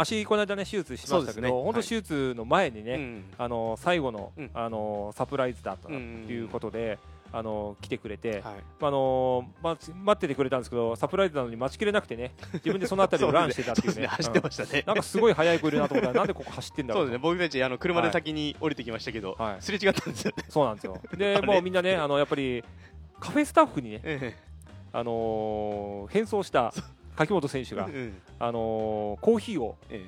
[0.00, 3.24] 足この間ね手術しましたけど、ねはい本当手術の前にね、えうん。
[3.38, 4.50] あの最後の、うん。
[4.54, 6.98] あのサプライズだったとうんいうことで、
[7.32, 8.54] あの来てくれて、はい。
[8.80, 14.02] あの待ち待っててくれたんですけどサプライズなのに待ちきれなくてね自分でそのあたりを ランしてたっていうね。
[14.02, 14.06] ね。
[14.08, 14.80] 走ってましたね。
[14.80, 14.86] うん。
[14.86, 17.08] なんかすごい速い子いるなと思ったらなんでここ走ってんだろうと。
[17.08, 17.22] そうですね。
[17.22, 19.62] 僕たちあの車で先に降りてきましたけどはい。
[19.62, 20.44] すれ違ったんですよね。
[20.48, 21.00] そうなんですよ。
[21.16, 22.64] で もうみんなねあのやっぱり
[23.18, 24.36] カフェスタッフにね、え
[24.92, 26.72] あのー変装した
[27.26, 27.88] 柿本選手が
[28.38, 30.06] あのーコーヒーを、え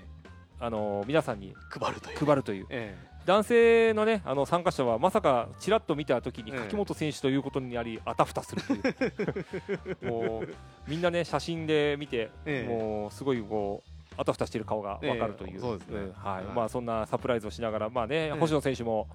[0.58, 2.24] あのー皆さんにえ配るという。
[2.24, 2.66] 配るという。
[2.70, 6.58] え男性のねあの参加者はまさかちらっと見た時にええ。
[6.58, 9.98] 柿本選手ということになりあたふたするという。
[10.10, 10.48] もう
[10.88, 12.68] みんなね写真で見て、ええ。
[12.68, 16.44] もうすごいこうあたふたしてる顔が分かるという,、ええそんはい。
[16.46, 16.54] はい。
[16.54, 19.06] まあ、そんなサプライズをしながら、まあねえ星野選手も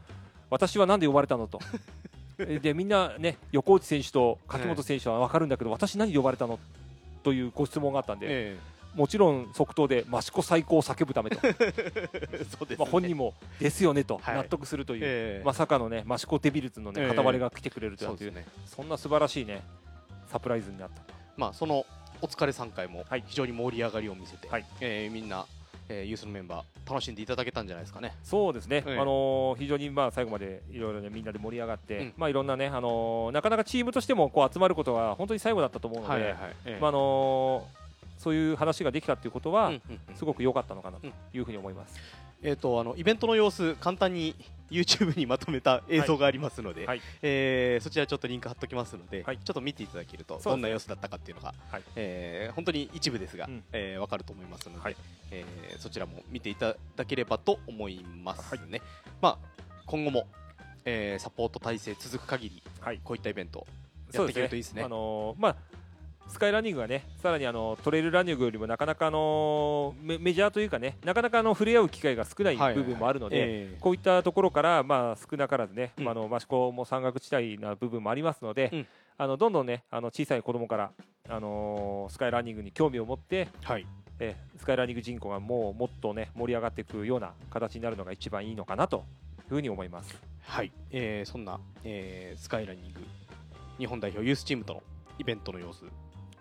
[0.50, 1.60] 私はなんで呼ばれたのと。
[2.40, 6.60] え でみんなね横内選手と柿本選手は分かるんだけど、私何で呼ばれたの
[7.28, 8.58] というご質問があったんで、え
[8.96, 11.52] もちろん即答で益子最高を叫ぶためと、え
[12.50, 12.76] そうですね。
[12.80, 14.36] まあ、本人もですよねとはい。
[14.38, 15.46] 納得するという、ええ。
[15.46, 17.08] まさかのね益子デビルズのねええ。
[17.10, 18.48] 片割れが来てくれるという,、そね。
[18.66, 19.62] そんな素晴らしいね
[20.28, 21.14] サプライズになったと。
[21.36, 21.86] まあその
[22.22, 23.24] お疲れ3回もはい。
[23.28, 24.66] 非常に盛り上がりを見せてはい。
[24.80, 25.46] えーみんな
[25.90, 28.14] えーユースのメンバー楽しんでいただけたんじゃないですかね。
[28.24, 29.00] そうですね、ええ。
[29.00, 32.14] あのー非常にまあ最後までいろいろねみんなで盛り上がって、うん。
[32.18, 36.56] まあいろんなねあのーなかなかチームとしてもこう集まることが本当に最後だったと思うので、はいはいはい。
[36.66, 40.16] ええまああのーそういう話ができたっていうことは、うんうんうん。
[40.16, 42.00] すごく良かったのかなというふうに思います。
[42.42, 44.36] えー、とあのイベントの様子簡単に
[44.70, 47.02] YouTube にまとめた映像がありますので、はい。
[47.22, 49.38] えーそちらちょっとリンク貼っときますので、はい。
[49.38, 51.84] ちょっと見ていただけるとどんな様子だったかっていうのが、はい。
[51.96, 53.64] えー本当に一部ですが、うん。
[53.72, 54.96] えーわかると思いますので、はい。
[55.32, 58.82] えーそちらも見ていただければと思いますね。
[59.22, 60.28] まあ、今後も、
[60.86, 63.00] えーサポート体制続く限りはい。
[63.04, 63.66] こういったイベント
[64.14, 64.84] やっていけるといいですね。
[64.84, 65.56] あのーまあ
[66.30, 76.04] スカイランニングがねさらにあのトレイルランニングよりもなかなかあのメメジャーというかねなかなかあの触れ合う機会が少ない部分もあるので、えーこういったところから、まあ、少なからずね、うん。
[76.06, 78.88] まあ、あの益子も山岳地帯な部分もありますので、うん。
[79.18, 80.92] あのどんどんねあの小さい子供から、
[81.30, 83.86] あのースカイランニングに興味を持って、はい。
[84.20, 89.04] えースカイランニング人口がもうもっとね盛り上がっていくような形になるのが一番いいのかなという
[89.50, 90.20] ふうに思います。
[90.42, 93.00] はい、えーそんな、えースカイランニング
[93.78, 94.84] 日本代表ユースチームとの
[95.20, 95.84] イベントの様子、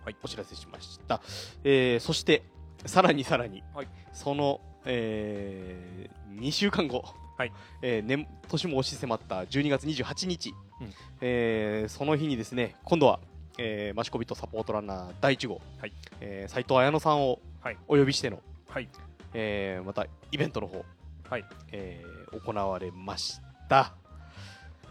[0.06, 0.16] はい。
[0.22, 1.20] お知らせしました、
[1.64, 2.44] えーそして
[2.86, 3.88] さらにさらに、はい。
[4.12, 7.04] その、え2週間後、
[7.36, 7.52] はい。
[7.82, 10.92] えー年年も押し迫った12月28日、うん。
[11.20, 13.18] えーその日にですね今度は、
[13.58, 15.92] えー、マシコビットサポートランナー第1号、はい。
[16.20, 17.76] えー斉藤綾乃さんをはい。
[17.88, 18.88] お呼びしての、はい。
[19.34, 20.84] えーまたイベントの方
[21.28, 21.44] はい。
[21.72, 23.92] えー行われました。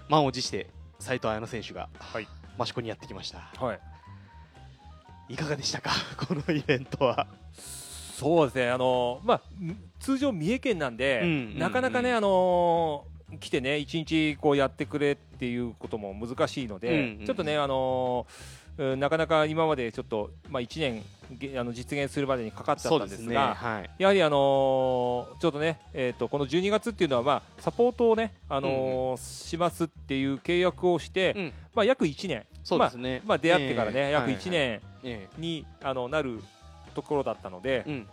[0.09, 0.67] 満を持して
[0.99, 2.27] 斉藤彩乃選手がはい。
[2.59, 3.39] 益子にやってきました。
[3.57, 3.79] はい
[5.29, 5.91] いかがでしたか？
[6.17, 7.27] このイベントは。
[8.15, 13.03] そうですね、あのまあ、ん通常、三重県なんで、うんなかなかね、うんあの
[13.39, 18.25] 来てね、一日こうやってくれっていうことも難しいので、うんうんちょっとね、あの
[18.77, 21.03] うんなかなか今までちょっと、まあ、1年
[21.37, 23.89] げあの実現するまでにかかっちゃったんですが、はい。
[23.97, 31.53] やはり、あのちょっとね、えー、とこの12月っていうのは、まあ、サポートをね、あのしますっていう契約をして、うん。
[31.73, 34.41] まあ、約1年、そうですね、まあ、出会ってからね、約えーはいはい。
[34.41, 36.41] 1年えに、あのなる
[36.95, 38.07] ところだったので、えうん。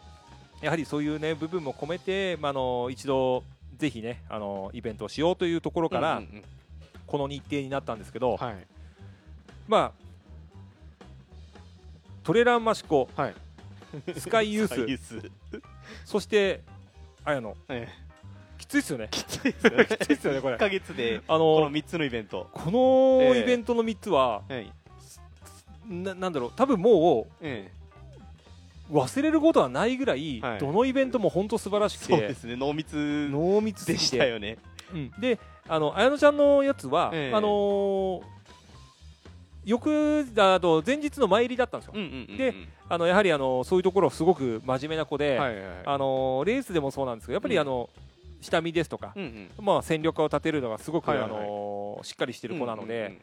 [0.60, 3.42] やはりそういうね部分も込めて、まあ、あの一度
[3.78, 6.44] ぜひねあのイベントをしようというところから、うんうんうん。
[7.06, 8.66] この日程になったんですけど、はい。
[9.66, 10.02] まあ
[12.22, 13.34] トレランマシコはい。
[14.16, 15.30] スカイユース。
[16.04, 16.60] そして
[17.24, 17.56] 綾野。
[17.70, 18.01] ええ
[18.62, 19.08] きついですよね。
[19.10, 20.40] きついですよね。
[20.40, 20.54] これ。
[20.54, 22.48] 1ヶ月であこのの3つのイベント。
[22.52, 24.72] このええイベントの3つは、はい。
[25.88, 27.70] ななんだろう多分もえ
[28.88, 30.58] う忘れることはないぐらい、はい。
[30.60, 34.58] どのイベントも本当素晴らしくてえそうですね濃密濃密すでぎしてたよね。
[34.92, 35.10] うん。
[35.18, 37.34] であの綾乃ちゃんのやつは、ええ。
[37.34, 38.22] あのー
[39.64, 42.36] 翌だと前日の前入りだったんですよ、うんうんうんうん。
[42.36, 42.52] で
[42.88, 45.74] あのやはりあのそういうところすごく真面目な子で、はいはいはい。
[45.84, 47.60] あのレースでもそうなんですけどやっぱりうん。
[47.60, 47.88] あの、
[48.42, 49.64] 下見ですとか、うんうん。
[49.64, 53.18] まあ、戦力化を立てるのがすごく、はいはいあのしっかりしてる子なので、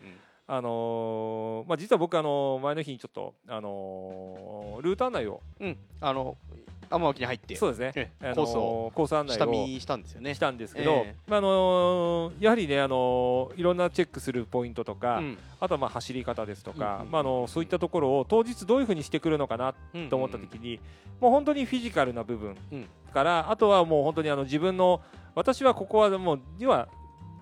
[0.48, 5.78] あのまあ、実は僕、あの前の日にちょっと、あのルート案内をうんうん。
[6.02, 6.38] あの
[6.90, 10.34] 天脇に入ってそうですね、えあのコースをコース案内を下見したんですよね。
[10.34, 15.38] したんですけど、えまああのやはりね、あのいろんなチェックするポイントとか、うん。
[15.60, 19.76] あとはまあ走り方ですとか、うんうんまあ、あのそういったところを当日どういうふうにしてくるのかな
[20.10, 20.80] と思った時に、
[21.20, 22.88] もう本当にフィジカルな部分うん。
[23.14, 25.02] から、あとはもう本当にあの自分の
[25.36, 26.90] 私はここはもう要は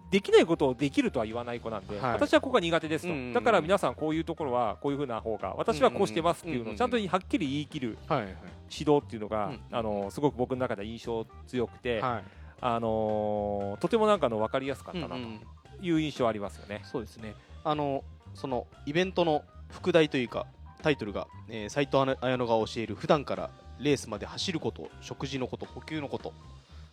[0.10, 2.14] できないことをできるとは言わない子なんで、はい。
[2.14, 3.34] 私はここが苦手ですと、うんうんうん。
[3.34, 9.60] だから皆さんこういうところはこういうふうな方が私はこうしてますっていうのをちゃんとはっきり言い切る指導っていうのが、うん。
[9.72, 12.24] あのすごく僕の中では印象強くて、はい。
[12.62, 15.42] あのーとてもなんかの分かりやすかったなとうんうん。
[15.82, 16.82] いう印象ありますよね。
[16.84, 17.36] そうですね。
[17.64, 20.46] あのそのイベントの副題というか
[20.82, 26.34] タイトルが斎、えー、斉藤綾乃が教える普段からレースまで走ること食事のこと補給のこと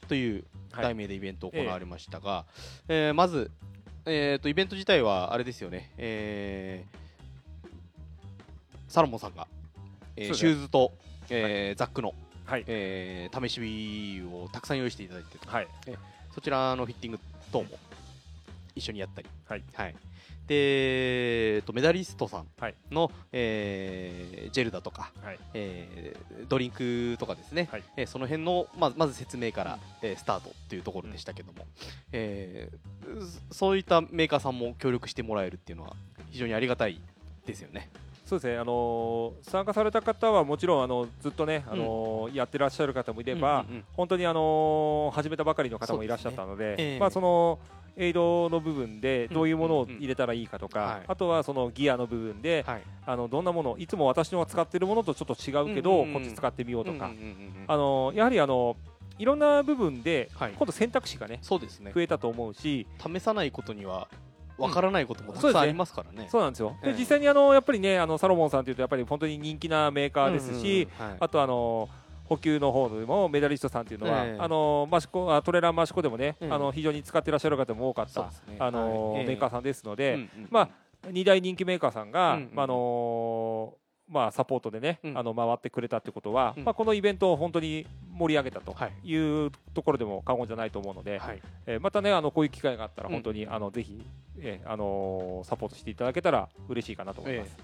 [0.08, 0.44] というはい
[0.82, 2.44] 題名でイベント行われましたが、
[2.88, 3.50] えーまず、
[4.06, 7.04] えー、とイベント自体はあれですよね、えー
[8.86, 9.48] サロモンさんが、
[10.16, 10.92] えーシューズと、
[11.28, 15.68] えーザックの、はい、えー試し火をたくさん用意していただいてはい、
[16.34, 17.68] そちらのフィッティング等も
[18.74, 19.62] 一緒にやったり、はい
[20.46, 22.74] でえーとメダリストさんはい。
[22.90, 25.38] の、えージェルだとか、はい。
[25.54, 27.82] えードリンクとかですね、はい。
[27.96, 31.66] えーその辺のまずまず説明から、えースタートというところでしたけども、
[32.12, 35.94] えーそそういったメーカーさんも協力してもらえるっていうのは
[36.30, 37.00] 非常にありがたい
[37.46, 37.88] ですよね。
[38.26, 43.84] そうですね、あのー参加された方はもちろんあのずっとね、あのーやってらっしゃる方もいれば、うんうんうん。
[43.94, 46.84] 本当に、あのー始めたばかりの方もいらっしゃったので、ですね。
[46.92, 46.98] ええ。
[47.00, 47.58] まあ、その
[47.96, 57.12] エイドの部分でどういうものを入れたらいいかとか、あとはそのギアの部分で、はい、あのどんなものいつも私のが使っているものとちょっと違うけど、こっち使ってみようとか、
[57.66, 58.76] あのーやはり、あの
[59.18, 60.52] いろんな部分で、はい。
[60.56, 61.92] 今度選択肢がねそうですね。
[61.94, 64.08] 増えたと思うし、試さないことには
[64.58, 66.28] わからないこともたくさんありますからね。
[66.30, 66.96] そうなんですよ、でええ。
[66.98, 70.88] 実際にあのやっぱりねあのサロモンさんというとやっぱり本当に人気なメーカーですし、
[71.20, 71.88] あとあの
[72.24, 74.38] 補給の方でもメダリストさんというのは、ええ。
[74.40, 76.50] あのマシコあトレランマシコでもね、ええ。
[76.50, 78.56] あの非常に使っていらっしゃる方も多かった、ね。
[78.58, 79.20] あのはい。
[79.20, 79.26] ええ。
[79.28, 80.68] メーカーさんですので、うんうんまあ
[81.04, 83.74] 2大人気メーカーさんが、うんうんまああの
[84.06, 85.18] まあ、サポートでね、うん。
[85.18, 86.64] あの回ってくれたってことは、うん。
[86.64, 88.92] まあ、このイベントを本当に盛り上げたとはい。
[89.02, 91.42] いうところでも過言じゃないと思うので、はい。
[91.66, 93.14] えーまたねあのこういう機会があったらうん。
[93.14, 94.04] 本当に、あのぜひ、
[94.38, 97.56] えーあのーサポートしていただけたら嬉しいかなと思います。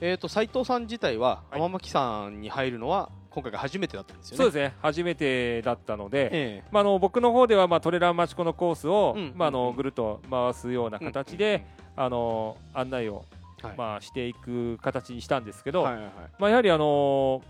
[0.00, 1.60] えー、と斉藤さん自体ははい。
[1.60, 4.36] 天巻さんに入るのは今回が初めてだったんですよね。
[4.36, 4.74] そうですね。
[4.82, 9.32] 初めてだったので、えまあ、あの僕の方では、まあ、トレランマチコのコースを、うん。
[9.34, 11.64] まあ、あうんのぐるっと回すようなえ形で、
[11.96, 13.24] あの案内を、
[13.62, 13.74] はい。
[13.76, 16.12] まあ、していく形にしたんですけど、はいはいはい。
[16.38, 17.42] まあ、やはり、あの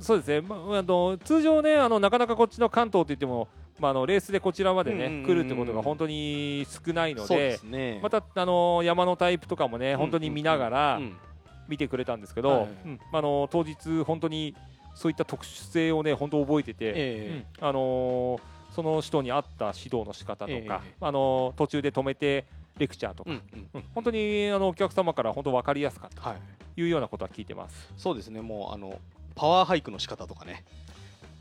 [0.00, 8.00] そうですね、まあ、あの通常ねあのなかなかこっちの関東といっても、まあ、あのレースでこちらまで、ねうんうんうん来るってことが本当に少ないのでね。
[8.02, 11.16] また、あの山のタイプとかもね本当に見ながらうん
[11.68, 13.00] 見てくれたんですけど、はいうん。
[13.12, 14.54] あの当日、本当に
[14.96, 16.92] そういった特殊性をね本当覚えてて。
[16.96, 17.68] えうん。
[17.68, 18.40] あのー
[18.74, 20.68] その人に合った指導の仕方とか、ええ。
[21.00, 22.44] あのー途中で止めて
[22.76, 23.68] レクチャーとか、えうんうん。
[23.72, 23.84] うん。
[23.94, 26.28] 本当にあのお客様から本当分かりやすかった。
[26.28, 26.38] はい、
[26.74, 27.90] というようなことは聞いてます。
[27.96, 28.98] そうですね、もうあの
[29.34, 30.64] パワーハイクの仕方とかね、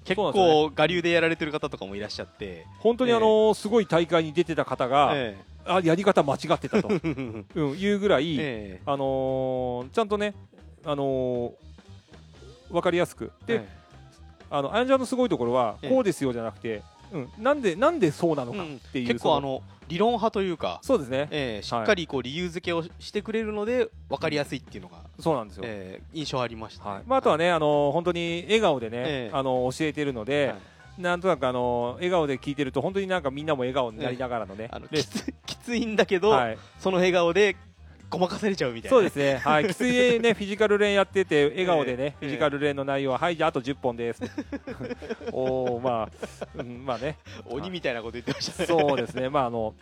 [0.05, 6.99] 結構、我流でやられてる方とかもいらっしゃって、本当にあのーすごい大会に出てた方が、えあやり方間違ってたと、え
[7.59, 8.81] うん、いうぐらい、え。
[8.85, 10.35] あのーちゃんとね、
[10.85, 11.64] あのー
[12.69, 13.31] 分かりやすく。
[13.45, 13.67] で、え
[14.49, 15.89] あのアヤンジャンのすごいところは、ええ。
[15.89, 25.63] こうですよじゃなくて、うん、なんでなんでそうなのかうんっていう、結構あそのの理論派というか、そうですね、ええしっかりこう理由付けをしてくれるので分かりやすいっていうのが、そうなんですよ。
[25.65, 26.85] ええ印象ありました。
[26.85, 27.03] ね、はい。
[27.05, 29.35] まあ、あとはね、あの本当に笑顔でね、ええ。
[29.35, 31.01] あの教えてるので、はい。
[31.01, 37.57] なんとなくあの笑顔で聞いてると、本当になんかみんなも笑顔になりながらのね、あのきつきついんだけど、はい、その笑顔で
[38.09, 44.21] ごまかされちゃうみたいな、そうですね、はい、きついね、 フィジカル練やってて、笑顔でね、ええフィジカル練の内容は、はい、じゃああと10本です。
[45.31, 46.09] おー、まあ、
[46.55, 48.67] うん、まあね、鬼みたいなこと言ってましたね。
[48.67, 49.75] そうですね、まああの、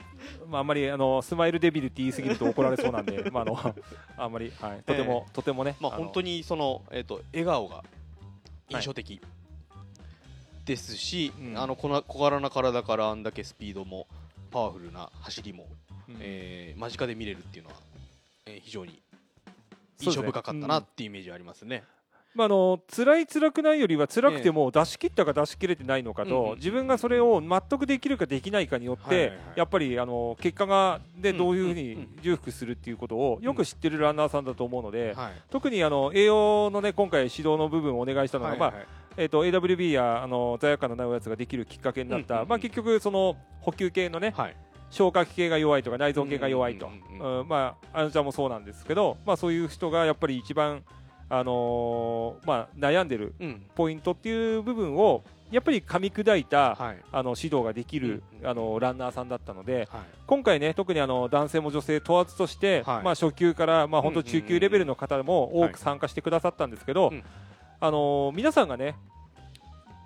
[0.48, 3.76] まあ、あんまりあのスマイルデビルって言い過ぎると怒られそうなんで、 まああの、
[4.18, 7.84] あんまり、はい、とても、とてもね、まあ、の本当にその、えー、と笑顔が
[8.70, 9.22] 印象的
[10.66, 11.58] ですし、うん。
[11.58, 14.08] あのこの小柄な体からあんだけスピードも
[14.52, 15.68] パワフルな走りも、
[16.08, 16.18] うん。
[16.20, 17.76] えー間近で見れるっていうのは、
[18.46, 19.02] えー非常に
[20.00, 21.84] 印象深かったなっていうイメージありますね。
[22.36, 31.38] まあ、あの辛い辛くないよりは辛くても出し切ったか出し切れてないのかと、自分がそれを納得できるかできないかによって、やっぱりあの結果がでうん。
[31.38, 35.34] どういうふううんに重複するっていうことをよく知ってるランナーさんだと思うので、はい。
[35.52, 38.74] 特にあの栄養のね今回指導の部分をお願いしたのが、まあ
[39.16, 44.56] えー、と AWB やあの罪悪感のないおやつができるきっかけになった、まあ、結局その補給系のねはい
[44.94, 47.48] 消化器系が弱いとか内臓系が弱いと、うんうんうんうん。
[47.48, 50.84] まああのちゃんもそうなんですけど、まあ、そういう人がやっぱり一番、
[51.30, 53.66] あのーまあ、悩んでるうん。
[53.76, 56.98] ポイントっていう部分をやっぱり噛み砕いた、はい。
[57.12, 60.02] あの指導ができる、うんうんあのランナーさんだったのではい。
[60.28, 63.04] 今回ね特にあの男性も女性問わずとして、はい。
[63.04, 65.70] まあ、初級から、まあ、本当中級レベルの方もはい。
[65.72, 67.24] 多く参加してくださったんですけど、うん。
[67.80, 68.96] あの皆さんがね、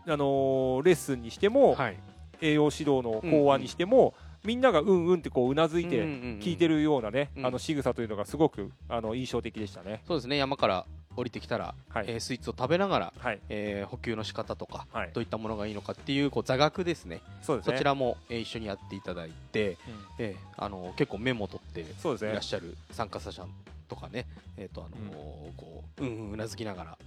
[0.08, 2.00] あのレッスンにしても、はい。
[2.40, 7.46] 栄養指導の講話にしても、みんながうんうんってこううなずいて聞いてるるようなね、うん。
[7.46, 10.02] あの仕草というのがすごくあの印象的でしたね。
[10.08, 12.06] そうですね山から降りてきたら、はい。
[12.08, 17.22] えースイーツを食べながら、はい、えー補給の仕方とかはい、どういったものがいいのかっていうこう座学ですね。
[17.42, 17.74] そうですね。
[17.76, 19.78] そちらも、えー一緒にやっていただいて、うん。
[20.20, 22.42] えーあの結構メモを取っていらっ。
[22.42, 23.46] しゃる参加者
[23.88, 26.98] とかね、えーとあのーこううんうんうなずきながら、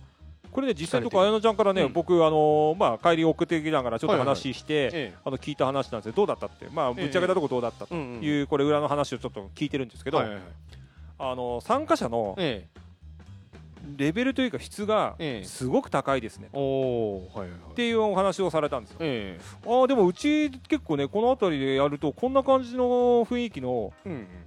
[0.53, 1.93] これね実際のところ綾乃ちゃんからね、うん。
[1.93, 6.13] 僕あのまあ帰り送ってきながらちょっとはいはい話して、えあの聞いた話なんですよ。
[6.15, 6.67] どうだったって。
[6.73, 7.95] まあぶっちゃけたとこどうだったと。
[7.95, 10.45] いうこれ裏の話をちょっと聞いてるんですけど、はいはいはい。
[11.19, 12.67] あの参加者のえ
[13.97, 15.45] レベルというか質がええ。
[15.47, 16.47] すごく高いですね。
[16.47, 16.51] っ
[17.75, 18.99] ていうお話をされたんですよ。
[19.01, 23.93] えああでもうち結構ねこの辺りでやるとこんな感じの雰囲気の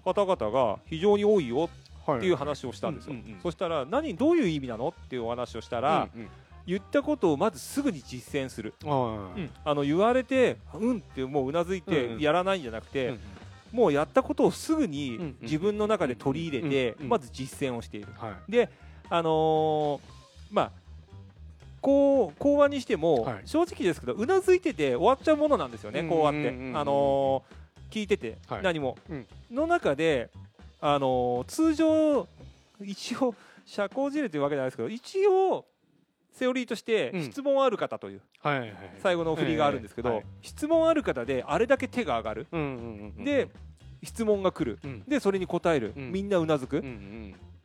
[0.03, 1.69] 方々が非常に多いよは
[2.07, 3.13] っていう話をしたんですよ。
[3.13, 3.39] うんうんうん。
[3.41, 6.27] そしたら何どういう意味なのっていうお話をしたら、うんうん。
[6.65, 12.17] 言ったことをまずすぐに実践する、はいはいあの言われてうんってもううなずいうんうん。
[12.19, 13.19] てやらないんじゃなくて、うん
[13.73, 14.91] もうやったことをすぐうんうん。
[14.91, 18.07] に自分の中で取り入れてうんうんまず実践をしている。
[18.17, 18.51] はい。
[18.51, 18.69] で
[19.09, 19.99] あのー
[20.51, 20.71] まあ
[21.81, 23.41] こう講話にしても、はい。
[23.45, 26.69] 正直ですけどうなずいてて終わっちゃうものなんですよね、うん講話って、うんうん。
[26.69, 27.63] うんあのー
[27.93, 28.63] 聞いてて、はい。
[28.63, 29.27] 何も、うん。
[29.51, 30.31] の中で、
[30.86, 32.28] あのー通常
[32.82, 33.34] 一応
[33.65, 35.65] 社交辞令というわけじゃないですけど一応
[36.34, 37.24] セオリーとしてうん。
[37.24, 38.22] 質問ある方という
[39.02, 42.48] 最後の振りがあるんですけど、質問ある方であれだけ手が上がる、
[43.24, 43.48] で
[44.04, 44.80] 質問が来る。
[44.84, 45.04] うん。
[45.08, 46.12] でそれに答える、うん。
[46.12, 46.84] みんなうなずく、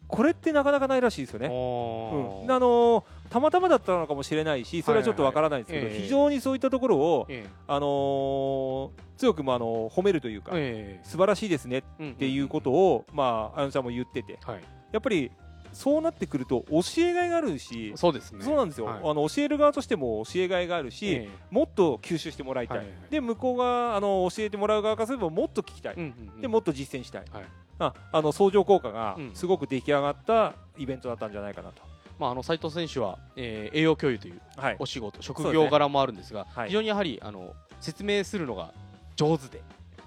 [0.09, 1.49] これってなかなかないらしいですよね。
[1.51, 14.39] おうん、あのーたまたまだったのかもしれないしそれはちょっとわからないんですけど、はいはい非常にそういったところを、えあのー強くもあの褒めるというか、え素晴らしいですねえっていうことを、まあ、あやのちゃんも言ってて。
[14.45, 14.61] はい。
[14.93, 15.31] やっぱり
[15.73, 18.45] そうなってくると教えがいがあるしそうですね。
[18.45, 19.01] そうなんですよ、はい。
[19.03, 26.41] あの教える側としても教えがいがあるし、えもっと吸収してもらいたい、はいはいで向こうがあの教えてもらう側からすればもっと聞きたい、えうんうんうん。
[26.41, 27.45] でもっと実践したい、はい。
[27.79, 29.31] ああの相乗効果がうん。
[29.35, 31.83] すごく出来上がったイベントだったんじゃないかなと。
[32.19, 34.77] まああの斉藤選手はえー栄養教諭というはい。
[34.79, 35.55] お仕事う職ですね。
[35.55, 36.69] 業柄もあるんですがはい。
[36.69, 38.73] 非常にやはりあの説明するのが
[39.17, 39.63] 上手で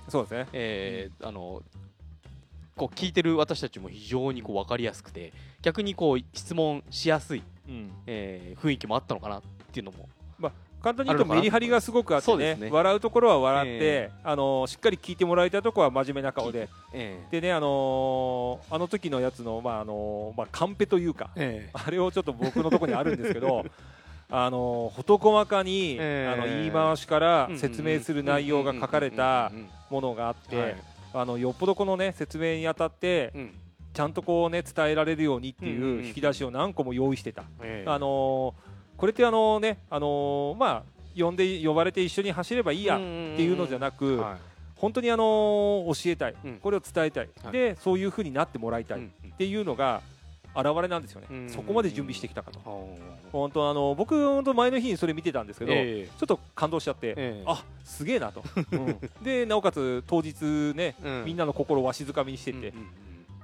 [0.09, 0.47] そうですね。
[0.51, 1.61] えーあの
[2.75, 7.91] こう聞いてる私たちも非常にこう分かりやすくて逆にこう質問しやすい、うん。
[8.07, 10.09] えー雰囲気もあったのかなっていうのも
[10.81, 12.69] 簡単に言うとメリハリがすごくあってねね。
[12.71, 16.69] 笑うところは笑って、えあのしっかり聞いてもらいたいところは真面目な顔で。
[16.91, 23.63] えでねあのーあの時のやつのまああのーまあカンペというかええあれをちょっと僕のところにあるんですけど
[24.31, 29.51] あのー事細かに、ええあの言い回しから説明する内容が書かれた
[29.91, 30.75] ものがあって、はい
[31.13, 33.51] あのよっぽどこのね説明にあたってうん。
[33.93, 37.43] ちゃんとこうね伝えられるようにっていう引き出しを何個も用意してた。
[37.61, 37.89] ええ。
[37.89, 40.83] あのーこれってあのね、あのーまあ
[41.17, 43.03] 呼んで呼ばれて一緒に走ればいいやって
[43.43, 44.37] いうのじゃなく、は
[44.77, 46.57] 本当にあのー教えたい、うん。
[46.61, 47.51] これを伝えたい、はい。
[47.51, 50.01] でそういう風になってもらいたいっていうのが
[50.55, 51.49] 現れなんですよね、うん。
[51.49, 52.85] そこまで準備してきたかと、は
[53.31, 57.43] 本当あの僕本当前の日にそれ見てたんですけど、えちょっと感動しちゃって、ええ。
[57.45, 58.99] あすげえなと、うん。
[59.23, 61.25] でなおかつ当日ね、うん。
[61.25, 62.87] みんなの心をわしづかみにしてて、うんうんうん。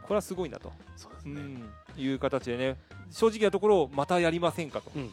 [0.02, 1.42] これはすごいなと、そうですね。
[1.42, 1.70] うん。
[1.98, 2.76] いう形でね
[3.10, 4.92] 正直なところまたやりませんかと。
[4.96, 5.12] うんうん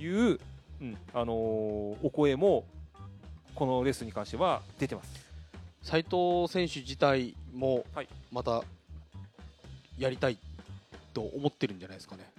[0.00, 0.38] いう、
[0.80, 2.64] うんあのーお声も
[3.56, 5.26] このレースに関しては出てます。
[5.82, 8.08] 斉藤選手自体もはい。
[8.32, 8.62] また
[9.98, 10.38] やりたい
[11.18, 12.30] と思ってるんじゃないですかね。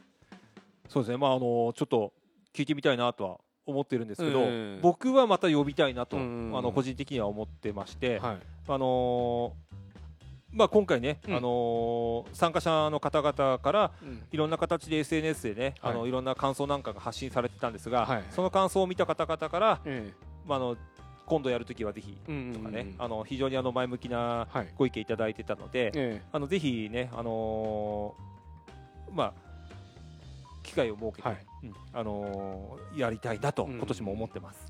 [0.87, 2.13] そうですね、まああのちょっと
[2.53, 8.37] 聞いてみたいなとは思ってるんですけど、ええ僕はまた呼びたいなと、うんあの個人的には思ってまして、はい。
[8.67, 9.69] あのー
[10.51, 11.35] まあ、今回ね、うん。
[11.35, 14.23] あのー参加者の方々からうん。
[14.31, 15.93] いろんな形で SNS でね、はい。
[15.93, 18.23] い、あのいろんな感想なんかが発信されてたんですが、はい。
[18.31, 20.11] その感想を見た方々から、え
[20.47, 20.77] まあ、あの
[21.27, 24.73] 今度やるときはぜひとかね、うんあの非常にあの前向きなはい。
[24.75, 26.21] ご意見いただいてたので、え。
[26.31, 28.28] あのぜひね、あのー
[29.13, 29.33] まあ、
[30.63, 31.37] 機会を設けて、はい。
[31.63, 33.77] うんあのーやりたいなと、うん。
[33.77, 34.65] 今年も思ってます。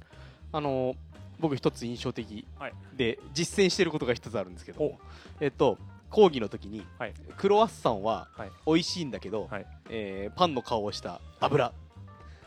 [0.52, 0.96] あの
[1.40, 2.74] 僕一つ印象的はい。
[2.96, 4.98] で実践してることが一つあるんですけどお、
[5.40, 5.78] えっと
[6.10, 7.14] 講義の時にはい。
[7.38, 8.52] クロワッサンははい。
[8.66, 11.74] 美味しいんだけどはい、えーパンの顔をした油っ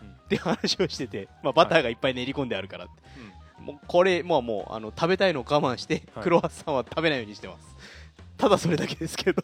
[0.03, 0.09] うん。
[0.09, 2.95] っていう話をしてて、まあ、バターがいっぱい練り込んであるからって、
[3.63, 6.25] もうこれもうもうあの食べたいのを我慢して、はい。
[6.25, 7.77] クロワッサンは食べないようにしてます。
[8.37, 9.43] ただそれだけですけど。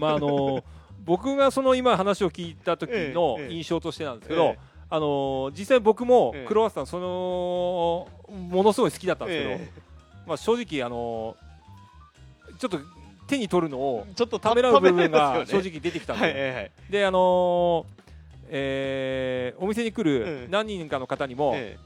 [0.00, 0.64] まああの
[1.04, 3.54] 僕がその今話を聞いた時のええええ。
[3.54, 4.58] 印象としてなんですけど、え
[4.90, 6.46] あの実際僕もええ。
[6.46, 9.70] クロワッサンそのものすごい好きだったんですけど、え
[10.26, 11.36] まあ、正直あの
[12.58, 12.78] ちょっと
[13.26, 17.86] 手に取るのをちょっとためらう部分が正直出てきたんで、であの
[18.48, 21.76] えーお店に来えるえ何人かの方にも、え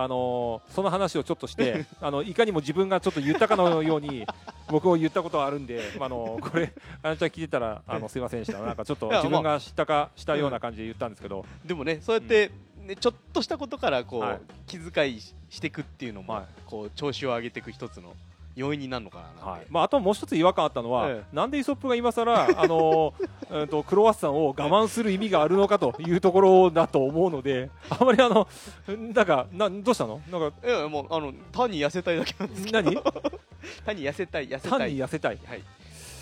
[0.00, 4.24] あのその話をちょっとして あのいかにも自分がちょっと言ったかのように
[4.68, 6.72] 僕を言ったことがあるんで、まあ、あのこれ
[7.02, 8.60] あなた聞いてたらあのすいませんでした。
[8.60, 14.40] なんかちょっと自分が知ったかしたような感じで言ったんですけど、えでもねそうやって、ね、ちょっとしたことからこう、はい。
[14.68, 16.44] 気遣いししていくっていうのも、はい。
[16.66, 18.14] こう調子を上げていく一つの
[18.58, 19.66] 要因になるのかなはい。
[19.70, 23.14] まあ、あともう一つ違和感あったのは、えなんでイソップが今更あの、
[23.50, 28.46] えー、とクロワッサンを我慢する意味があるのかというところだと思うのであまりあの
[28.88, 30.20] なんかなどうしたの？
[30.30, 32.82] なんかいやもうあの単に痩せたいだけなんですけど。
[32.82, 32.96] 何？
[33.86, 34.92] 単に痩せたい痩せ単たい。
[34.92, 35.38] に痩せたい。
[35.44, 35.62] はい、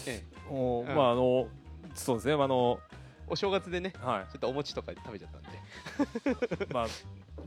[0.06, 0.24] ええ。
[0.50, 0.56] うん。
[0.56, 1.48] おまああの
[1.94, 2.34] そうですね。
[2.34, 2.78] あの
[3.28, 4.32] お正月でねはい。
[4.32, 6.66] ちょっとお餅とか食べちゃったんで。
[6.72, 6.86] まあ、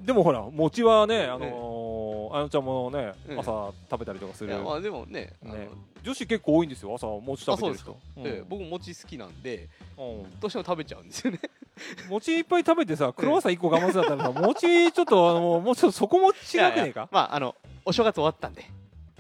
[0.06, 3.40] でもほら餅はね、あのーあのちゃんもね、うん。
[3.40, 4.52] 朝食べたりとかする。
[4.52, 5.70] いやまあでもねね。
[6.04, 7.98] 女子結構多いんですよ朝餅食べてる人。
[8.18, 8.28] うん。
[8.28, 10.40] ええ僕餅好きなんでうん。
[10.40, 11.40] どうしても食べちゃうんですよね。
[12.10, 16.36] 餅いっぱい食べてさクロワッサン1個我慢するんだったらさ餅ちょっとあの もうちょっとそこも違く
[16.82, 17.08] ねえか。
[17.12, 18.66] まああのお正月終わったんで。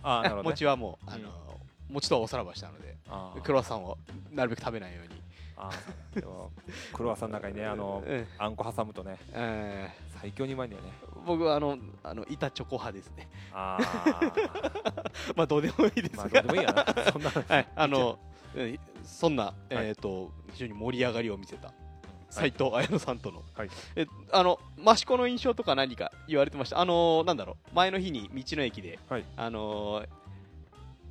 [0.03, 1.29] あーなるほど、ね、 餅はもうあの、
[1.89, 1.95] うん。
[1.95, 2.95] 餅とはおさらばしたので
[3.43, 3.97] クロワッサンを
[4.31, 5.19] なるべく食べないように。
[5.61, 5.71] あ
[6.93, 8.27] クロワッサンの中にねあのうん。
[8.37, 9.17] あんこ挟むとね。
[9.33, 9.89] え
[10.21, 10.91] 最強にうまいんだよね。
[11.03, 13.27] ー僕はあのあの板チョコ派ですね。
[13.53, 14.21] ああ
[15.35, 17.11] まあどうでもいいですまあが、どうでもいいやな。
[17.11, 18.19] そんなはいあの
[18.55, 18.79] うん。
[19.03, 21.73] そんな、えっ、と非常に盛り上がりを見せた
[22.29, 23.69] 斉藤綾乃さんとの、はい。
[23.95, 26.79] えあの益子の印象とか何か言われてました？
[26.79, 27.75] あのなんだろう。
[27.75, 29.25] 前の日に道の駅で、はい。
[29.35, 30.05] あの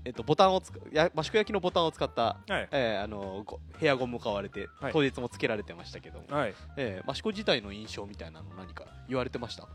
[0.08, 2.68] えっとボタンをつかや益子焼きのボタンを使った、はい。
[2.72, 4.92] えーあのごヘアゴムを買われて、はい。
[4.94, 6.54] 当日もつけられてましたけども、はい。
[6.78, 9.68] えー益子自体の印象みたいなの何か言われてました？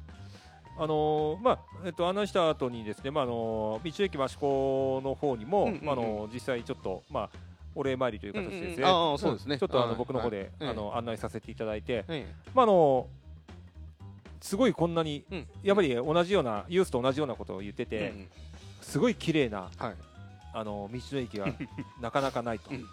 [0.76, 5.86] あのーまあえっと、案内した後にですね、まああのー道の駅益子の方にも、うんうんうん。
[5.86, 7.38] まああのー実際ちょっと、まあ、
[7.76, 9.60] お礼参りという形でですね、うんうんああそうですね。
[9.60, 10.70] ちょっとあはいの僕の方で、はい。
[10.72, 12.26] あの案内させていただいて、え
[12.56, 13.24] まああのー
[14.42, 15.48] すごいこんなに、うん。
[15.62, 18.28] やっぱり同じようなユースと同じようなことを言ってえて、うん。
[18.82, 19.96] すごい綺麗なはい
[20.54, 21.48] あの道の駅が
[22.02, 22.72] なかなかないと。
[22.72, 22.86] うん。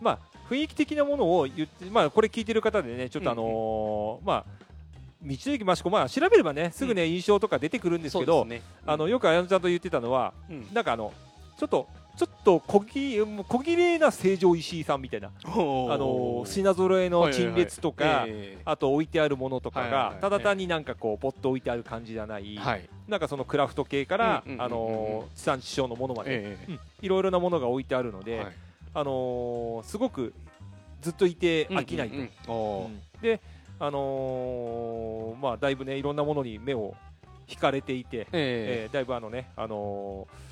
[0.00, 0.18] まあ
[0.50, 4.44] 雰囲気的なものを言って、まあ、これ聞いてる方でね、ちょっとあのーまあ、
[5.22, 8.46] 道の駅益子、まあ、調べればね、すぐね、印象とか出てくるんですけど、
[8.84, 10.68] あのよくあやのちゃんと言ってたのは、うん。
[10.72, 11.12] なんかあの
[11.56, 22.88] ちょっとちょっと小ぎ小綺麗な成城石井さんみたいな、あの品揃えの陳列とか、えあと置いてあるものとかがただ単になんかこうポッと置いてある感じじゃない、えはい。
[23.08, 26.58] なんかそのクラフト系から、あの地産地消のものまで、
[27.00, 28.52] いろいろなものが置いてあるので、はい。
[28.94, 30.34] あのーすごく
[31.00, 32.10] ずっといて飽きない
[32.44, 32.90] と。
[33.22, 33.40] で、
[33.80, 36.94] あのーまあ、だいぶねいろんなものに目を
[37.48, 38.88] 引かれていて、ええ。
[38.90, 40.51] ーだいぶあのね、あのー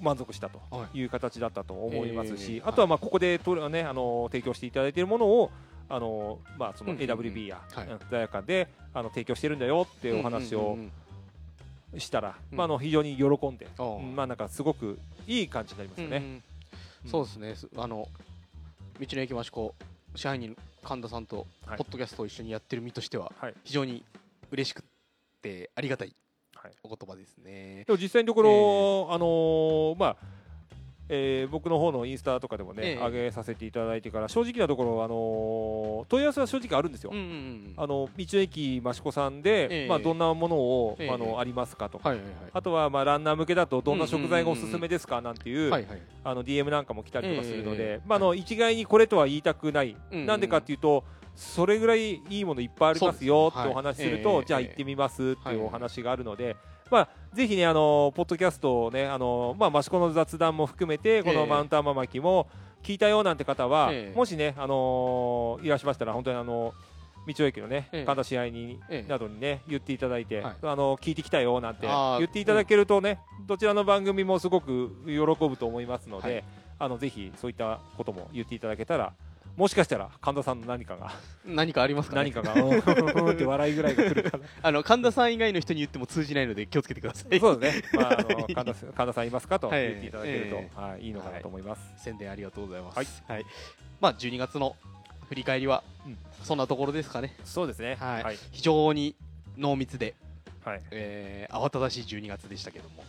[0.00, 1.02] 満足したとはい。
[1.02, 5.50] う形だったと思いますし、えーあとはまあここでと、ねあのー提供していただいているものを、
[5.88, 7.86] あのーまあ、その AWB や、はい。
[7.86, 10.76] うんザヤカであの提供してるんだよっていうお話を
[11.96, 12.58] したら、うん。
[12.58, 13.66] まあ、あの非常に喜んで、
[14.14, 16.40] まあ、なんかすごくいい感じになりますよね。
[17.06, 17.54] そうですね。
[17.54, 18.08] すあの
[19.00, 19.74] 道の駅益子
[20.14, 21.78] 支配人神田さんとはい。
[21.78, 23.54] ポッドキャストを一緒にやってる身としてははい。
[23.64, 24.04] 非常に
[24.50, 24.82] 嬉しく
[25.42, 26.14] てありがたい
[26.62, 26.72] はい。
[26.82, 27.84] お言葉ですね。
[27.86, 28.50] でも実際のところ、
[29.10, 30.16] あのーまあ
[31.10, 32.96] えー僕の方のインスタとかでもね、ええ。
[32.96, 37.10] 上げさせていただいてから正直なところ、あのー問い合わせは正直あるんですよ。
[37.12, 37.74] うんうんうん。
[37.76, 39.88] あの道の駅益子さんで、ええ。
[39.88, 41.10] まあ、どんなものを、ええ。
[41.10, 46.02] あのありますかとか、はいはいはいあとはまあランナー向けだとどんな食材がおすすめですかなんていう、はいはい。
[46.24, 48.06] あの DM なんかも来たりとかするので、ええ。
[48.06, 50.26] まあ、あの一概にこれとは言いたくない、うんうん。
[50.26, 51.04] なんでかっていうと
[51.38, 55.56] それぐらいいいものいっぱいありますよってお話しするはいと、ええじゃあ行ってみますっていうはい。
[55.58, 56.56] お話があるので、
[56.90, 61.32] まあ、ぜひねあのポッドキャストをねあの、まあ、益子の雑談も含めてこえ。
[61.34, 62.48] えのマウンターママキも
[62.82, 64.16] 聞いたよなんて方は、ええ。
[64.16, 66.74] もしねあのいらっしゃいましたら本当にあの
[67.28, 68.04] 道の駅のね、ええ。
[68.04, 69.08] 神田試合に、ええ。
[69.08, 70.54] などにね言っていただいて、はい。
[70.62, 76.44] あの聞いてきたよなんて言っていただけるとね、どちらの番組もすごく喜ぶと思いますので、はい。
[76.80, 79.12] あのぜひそういったことも言っていただけたら
[79.58, 81.10] もしかしたら神田さんの何かが
[81.44, 82.30] 何かありますかね？
[82.30, 87.38] 何かがって笑いぐらいが来るかな あの神田さん以外の人に言っても通じないので気をつけてください。
[87.40, 89.82] そうですね、まあ、あの神田さん神田さんいますかとはい。
[89.82, 91.92] 言っていただけると、えはい、いいのかなと思います。
[91.96, 93.24] 宣伝ありがとうございます。
[93.26, 93.44] はい。
[94.00, 94.76] まあ12月の
[95.28, 96.18] 振り返りは、うん。
[96.44, 97.34] そんなところですかね。
[97.42, 97.96] そうですね。
[97.98, 98.22] はい。
[98.22, 99.16] はい、非常に
[99.56, 100.14] 濃密で、
[100.64, 100.82] はい。
[100.92, 103.02] えー慌ただしい12月でしたけども、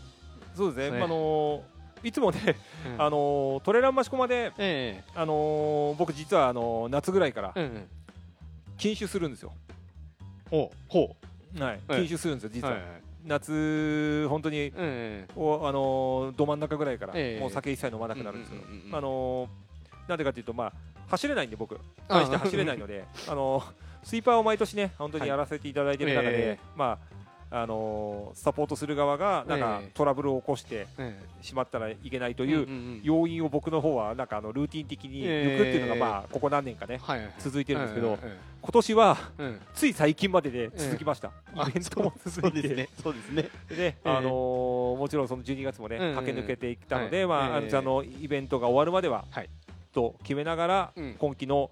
[0.56, 2.56] そうですね、ねまああのーいつもね、
[2.96, 3.02] うん。
[3.02, 7.54] あのートレラン益駒で、えあのー僕実はあのー夏ぐらいから
[8.78, 9.52] 禁酒するんですよ、
[10.50, 10.76] ほう。
[10.88, 11.16] ほ
[11.60, 11.96] はい、ええ。
[11.96, 12.90] 禁酒するんですよ実は、はいはい
[13.26, 17.40] 夏本当にうんうんおあのーど真ん中ぐらいから、ええ。
[17.40, 18.64] もう酒一切飲まなくなるんですけど、
[18.98, 20.74] あのーなんでかというとまあ
[21.10, 21.78] 走れないんで僕。
[22.08, 23.64] 大して走れないのであのー
[24.04, 27.19] スイーパーを毎年ね本当にやらせていただいてる中で、まあ
[27.52, 29.92] あのーサポートする側がなんかええ。
[29.94, 36.00] トラブルを起こしてえしまったらいけないとえいう要因を僕の方はなんかあのルーティン的に抜くっていうのがええ。
[36.00, 37.00] まあここ何年かね
[37.40, 38.18] 続いてるんですけどうん
[38.62, 39.18] 今年は
[39.74, 42.60] つい最近までで続きました、あイベントもそ続いて。
[42.60, 42.90] うですね。
[43.02, 43.50] そうですね。
[43.70, 47.50] であのーもちろんその12月もね、駆け抜けていったので、はい。
[47.50, 49.50] まあ、ええあのあのイベントが終わるまでは、はい。
[49.94, 51.16] と決めながら、うん。
[51.18, 51.72] 今期の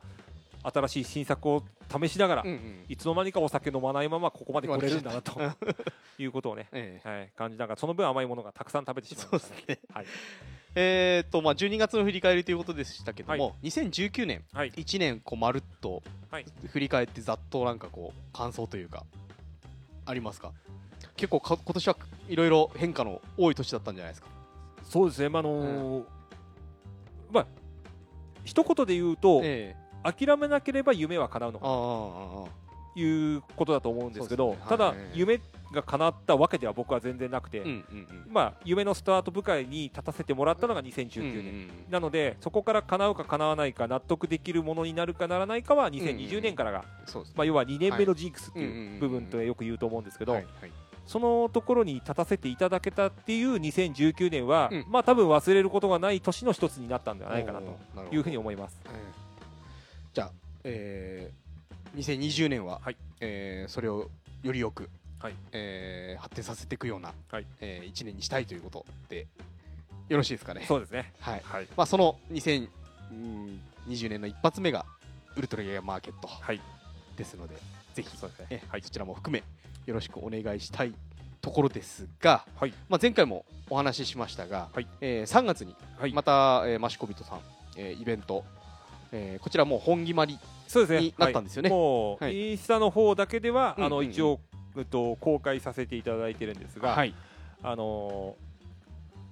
[0.73, 2.85] 新しい新作を試しながら、うんうん。
[2.89, 5.39] いつの間にかお酒飲まないままここまで来れるんだなと
[6.19, 7.07] いうことをね、ええ。
[7.09, 9.79] はい、感じながらその分甘いものがたくさん食べてしまいましたですね。
[9.93, 10.05] はい。
[10.75, 14.71] えーっとまあ12月の振り返りということでしたけども、は2019年はい。
[14.71, 16.45] 1年こうまるっとはい。
[16.67, 19.05] 振り返ってざっとなんかこう感想というか
[20.05, 20.51] ありますか？
[21.15, 21.97] 結構か今年は
[22.27, 24.27] いろいろ変化の多い年だったんじゃないですか？
[24.83, 26.05] そうですね、まああのー
[27.31, 27.47] まあ
[28.45, 34.97] 一言で言うと、ええ諦めなければ夢は叶うのかということだと思うんですけどただ、はい。
[35.13, 35.39] 夢
[35.71, 37.61] が叶ったわけでは僕は全然なくて、
[38.29, 46.85] まあ、夢のスタート部会に立たせてもらったのが2019年、なのでそこから叶うか叶わないか納得できるものになるかならないかは2020年からが、
[47.35, 48.67] まあ、要は2年目のジンクスってはい。
[48.67, 50.41] う部分とよく言うと思うんですけど、
[51.05, 54.85] そのところに立たせていただけたっていう2019年は、うん。
[54.89, 58.81] まあ多分忘れることがない年の一つになったんではないかなというふうに思います。
[60.17, 60.31] ええじゃあ、
[60.63, 64.09] えー、2020年は、はいえーそれを
[64.43, 64.89] よりよく、
[65.19, 69.27] はいえー発展させていくような、はいえ1年にしたいということで
[70.09, 70.65] よろしいですかね。
[70.67, 71.13] そうですね。
[71.19, 71.67] はいはい。
[71.75, 74.85] まあ、その2020年の一発目が
[75.35, 76.61] ウルトラギアマーケットはい。
[77.17, 77.55] ですので、
[77.93, 78.33] ぜひ、そね。
[78.49, 78.89] えはいそ。
[78.89, 79.43] ちらも含め
[79.85, 80.93] よろしくお願いしたい
[81.41, 82.73] ところですが、はい。
[82.89, 86.13] まあ、前回もお話ししましたが、はいえー3月にはい。
[86.13, 87.39] また、えー、マシコビトさん、
[87.75, 88.45] えーイベント、
[89.11, 90.37] えーこちらもう本決まり。
[90.99, 91.69] になったんですよね。
[91.69, 91.79] はい。
[91.79, 94.41] もう、はいインスタの方だけでは、あの、一応、
[94.77, 97.13] えっと、公開させていただいてるんですが、はい。
[97.63, 98.47] あのー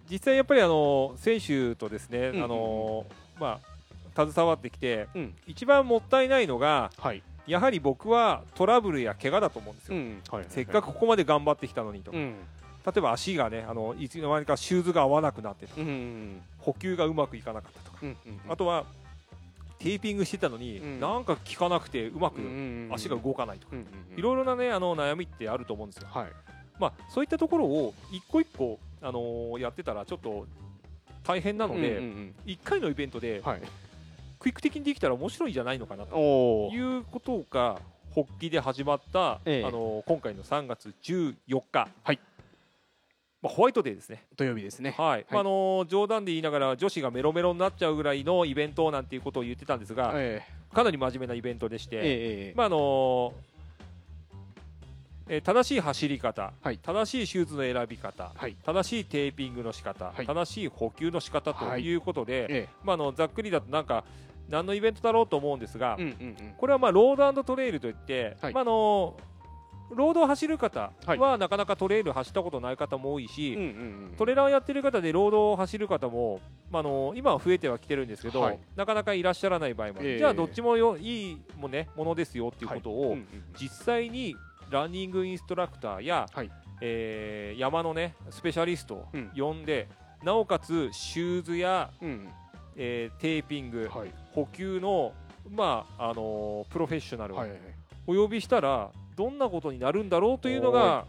[0.09, 3.59] 実際やっぱりあのー選手とですね、あのーま
[4.15, 5.35] あ、携わってきて、うん。
[5.45, 7.21] 一番もったいないのが、はい。
[7.47, 10.43] やはり僕はトラブルや怪我だと思うんですよ。
[10.49, 12.35] せっかくここまで頑張ってきたのにと、例うん。
[12.95, 17.99] えば足がねあのいつの間にかシューズが合わなくなってとかうんうん補給がうまくいかなかったとか、
[18.49, 18.85] あとは
[19.79, 20.99] テーピングしてたのに、うん。
[20.99, 26.07] なんか効かなくてうまくうん足が動かないとか、うんうんいろいろなねあの悩みってあると思うんですよ。
[26.11, 26.31] はい。
[26.79, 30.47] まあそういったところを一個一個あのーやってたらちょっと
[31.23, 33.61] 大変なので、うんうん一回のイベントでうんはい。
[34.39, 36.69] クイック的にできたら面白いんじゃないのかなと。
[36.71, 37.79] いうことが
[38.13, 39.65] 発起で始まった、ええ。
[39.65, 42.19] あのー今回の3月14日、はい
[43.45, 44.25] まあ、ホワイトデーですね。
[44.35, 44.95] 土曜日ですね。
[44.97, 50.41] はい、まああのー冗談で言いながら女子がメロメロになっちゃうぐらいのイベントなんていうことを言ってたんですが、え
[50.73, 52.05] かなり真面目なイベントでして、えええ
[52.49, 52.53] え。
[52.55, 53.33] まああの
[55.29, 56.79] えー正しい走り方、はい。
[56.79, 58.55] 正しいシューズの選び方、はい。
[58.65, 60.25] 正しいテーピングの仕方、はい。
[60.25, 61.85] 正しい補給の仕方とはい。
[61.85, 64.05] いうことで、えまあ、あのざっくりだとなんか
[64.49, 66.53] 何のイベントだろうと思うんですが、えうんうんうん。
[66.57, 68.53] これはまあロードトレイルといって、はい。
[68.53, 69.15] まあ、あの
[69.91, 73.71] ロードを走る方はなかなかトレイル走ったことない方も多いし、うんうんう
[74.11, 76.39] んトレーラーをやってる方でロードを走る方も、
[76.71, 78.59] まあ、あの今は増えてはきてるんですけど、はい。
[78.75, 80.17] なかなかいらっしゃらない場合もある、ええ。
[80.19, 83.17] じゃあどっちもよいいも,、ね、ものですよっていうことを、
[83.59, 84.35] 実際に
[84.69, 86.51] ランニングインストラクターや、はい。
[86.81, 89.31] えー山のねスペシャリストをうん。
[89.35, 89.89] 呼んで、
[90.23, 92.29] なおかつシューズや、うん
[92.77, 94.11] えーテーピング、はい。
[94.31, 95.11] 補給の、
[95.49, 97.43] まああのープロフェッショナルを
[98.07, 101.05] お呼びしたらどんなことになるんだろうというのが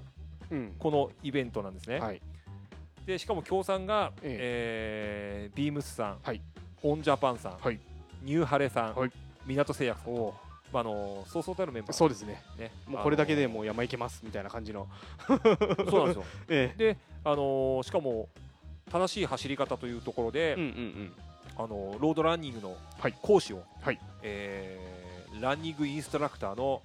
[0.51, 0.75] うん。
[0.79, 1.99] このイベントなんですね。
[1.99, 2.21] はい。
[3.05, 5.51] でしかも協賛が、ええ。
[5.53, 6.41] ービームスさん、はい。
[6.83, 7.79] オンジャパンさん、はい。
[8.23, 9.13] ニューハレさん、はい。
[9.47, 10.35] 港製薬さんと、
[10.73, 11.93] まあ、あのそうそうたるメンバー。
[11.93, 12.43] そうですね。
[12.59, 12.71] ね。
[12.87, 14.89] もうこれだけであもう山行けますみたいな感じの。
[15.29, 16.25] のそうなんですよ。
[16.49, 18.29] えで、あのーしかも
[18.91, 21.13] 正しい走り方というところで、えうんうん。
[21.57, 23.15] あのーロードランニングのはい。
[23.23, 23.99] 講師を、はい。
[24.23, 25.07] えー
[25.41, 26.81] ランニングインストラクターの、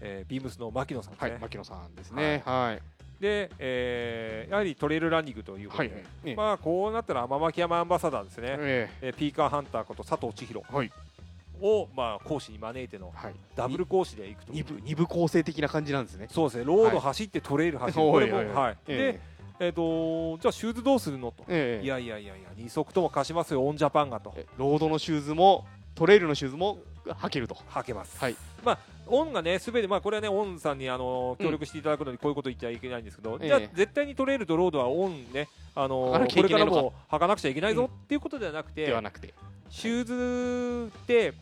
[0.00, 2.42] えービームスの牧野さんですね、はい牧野さんですね。
[2.44, 2.82] はい。
[3.20, 6.06] で、えーやはりトレイルランニングということで、はいはい。
[6.24, 6.34] ええ。
[6.36, 9.10] まあこうなったら天巻山アンバサダーですね、ええ。
[9.10, 10.62] ーピーカーハンターこと佐藤千尋。
[10.70, 10.92] えはい。
[11.60, 13.34] を、まあ、講師に招いてのはい。
[13.56, 16.28] ダブル講師でいくと二部二部構成的な感じなんですね。
[16.30, 16.64] そうですね。
[16.64, 19.20] ロード走ってトレイル走る、これもおいはい、え
[19.58, 21.82] で、えー、とじゃあシューズどうするのと、ええ。
[21.82, 24.32] えいやいやいやいや二足とも貸しますよオンジャパンがと。
[24.36, 27.56] えロードのシューズもトレイルのシューズも履けると。
[27.70, 28.36] 履けます、はい。
[28.64, 28.78] まあ
[29.10, 37.86] オンがねすべてまあこれはねオンさんにあの協力していただくのにこういうこと言っちゃいけないんですけど、ええじゃあ絶対にトレイルとロードはオンねあの履かなきゃこれからも履かなくちゃいけないぞうん。
[37.86, 39.34] っていうことではなくて、ではなくて。
[39.70, 41.34] シューズって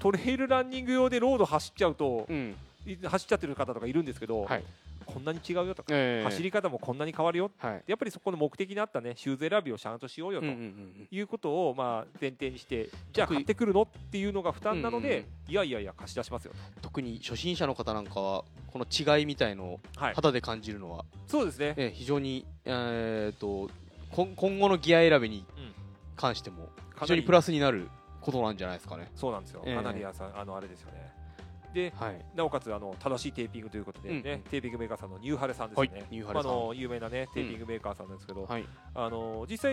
[0.00, 2.56] トレイルランニング用でロード走っちゃうと、うん。
[2.86, 4.64] い走っちゃってる方とかいるんですけど、はい
[5.12, 6.24] こんなに違うよとか、ええ。
[6.24, 7.82] 走り方もこんなに変わるよはい。
[7.86, 15.50] やっぱりそこの目的に合ったねシューズ選びをちゃんとしようよということをまあ前提にしてじゃあ買ってくるのっていうのが負担なのでうんうん。
[15.50, 16.52] いやいやいや貸し出しますよ
[16.82, 20.14] 特に初心者の方なんかはこの違いみたいのをとはい。
[20.14, 21.74] 肌で感じるのは、そうですね。
[21.76, 23.70] ええ非常に、えー、と
[24.12, 25.72] 今今後のギア選びにうん。
[26.16, 26.68] 関しても
[27.00, 27.88] 非常にプラスになる
[28.20, 29.10] ことなんじゃないですかね。
[29.14, 29.62] そうなんですよ。
[29.64, 29.76] ええ。
[29.76, 31.12] かなりやさあのあれですよね
[31.74, 34.40] ではい、なおかつあの正しいテーピングということでね、うんうん。
[34.42, 36.50] テーピングメーカーさんのニューハレさんですね、はいニューハレさん。
[36.50, 38.64] あの有名なねテーピングメーカーさんなんですけど、はい。
[38.94, 39.70] あの実際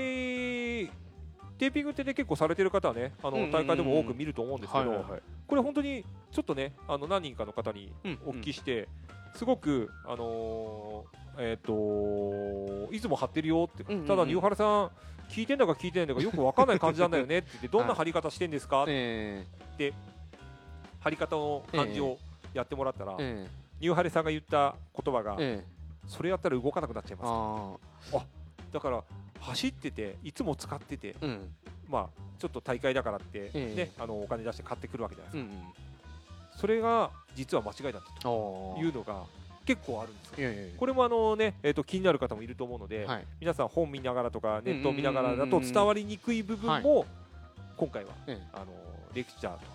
[1.57, 3.51] テーピングってね結構されてる方はねあのうんうんうん。
[3.51, 5.05] 大会でも多く見ると思うんですけど、
[5.47, 8.89] これ本当にちょっとねあの何人かの方にうんお聞きして、
[9.35, 14.07] すごくあのーえっ、といつも貼ってるよって、うんうんうん。
[14.07, 14.91] ただニューハレさん
[15.29, 19.45] 聞いてんだか聞いてないんだかよくわかんない感じなんだよねって言ってどんな貼り方してんですか、 え
[21.05, 22.17] 貼り方の感じを
[22.51, 23.49] やってもらったら、ええ。
[23.79, 25.63] ニューハレさんが言った言葉が、ええ。
[25.63, 25.75] え
[26.07, 27.77] それやったら動かなくなっちゃいま
[28.11, 28.15] す。
[28.15, 28.25] あ
[28.73, 29.03] だから
[29.39, 31.53] 走ってていつも使っててあうん。
[31.87, 33.73] まあちょっと大会だからって、ねえ。
[33.77, 35.73] えあのお金出して買ってくるわけじゃないですか、うんうん。
[36.59, 39.23] それが実は間違いだったあとあいうのが
[39.63, 40.71] 結構あるんですよ。
[40.79, 43.25] これもあのね、えー、と気になる方もいると思うので、はい。
[43.39, 47.05] 皆さん本見ながらとかネットを見ながらだと伝わりにくい部分も
[47.77, 48.47] 今回は、ええ。
[48.53, 48.65] あの
[49.13, 49.74] レクチャーと,、はい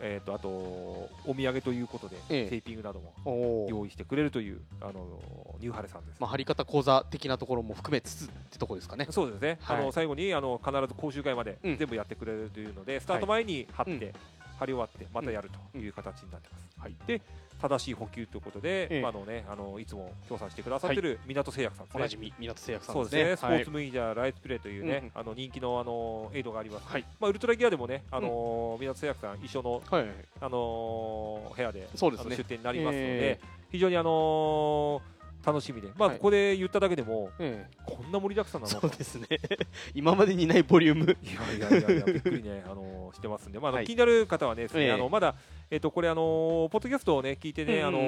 [0.00, 2.48] えー、とあとお土産ということで、ええ。
[2.50, 5.20] テーピングなども用意してくれるというあの
[5.60, 9.06] ニューハレさんです、まあ、貼り方講座的なところも含めつつってとこですかね。
[9.10, 9.78] そうですね、はい。
[9.78, 11.76] あの最後にあの必ず講習会までうん。
[11.76, 14.12] 全部やってくれるというので、スタート前に貼って、うん
[14.60, 16.94] 貼り終わってまたやるという形になってます、はい。
[17.06, 17.22] で
[17.60, 19.02] 正しい補給ということで、ええ。
[19.02, 27.04] まああのね、あのいつも協賛してくださってる港製薬さんですね、おなじみ港製薬さんそうですすねスポーツはいムイジャーライトプレイというね、うんあの人気のあのエイドがあります、はい。
[27.18, 32.36] まあ、ウルトラギアでもね、あの港製薬さん一緒の、はいはいあの部屋でそうですね。
[32.36, 33.40] 出店になりますので、え。
[33.70, 35.00] 非常にあの
[35.44, 38.80] 楽しみで、まあ、はいここで言っただけでも、ええこんな盛りだくさんなの？
[38.80, 39.26] そうですね。
[39.94, 41.16] 今までにないボリューム。
[41.22, 45.34] いやいやいやいや、びっくりね、 あのしてますんで、まああのはい気になる方はね、ええあのまだ、
[45.70, 48.00] えっとこれ、あのポッドキャストをね、聞いてね、うんうんあの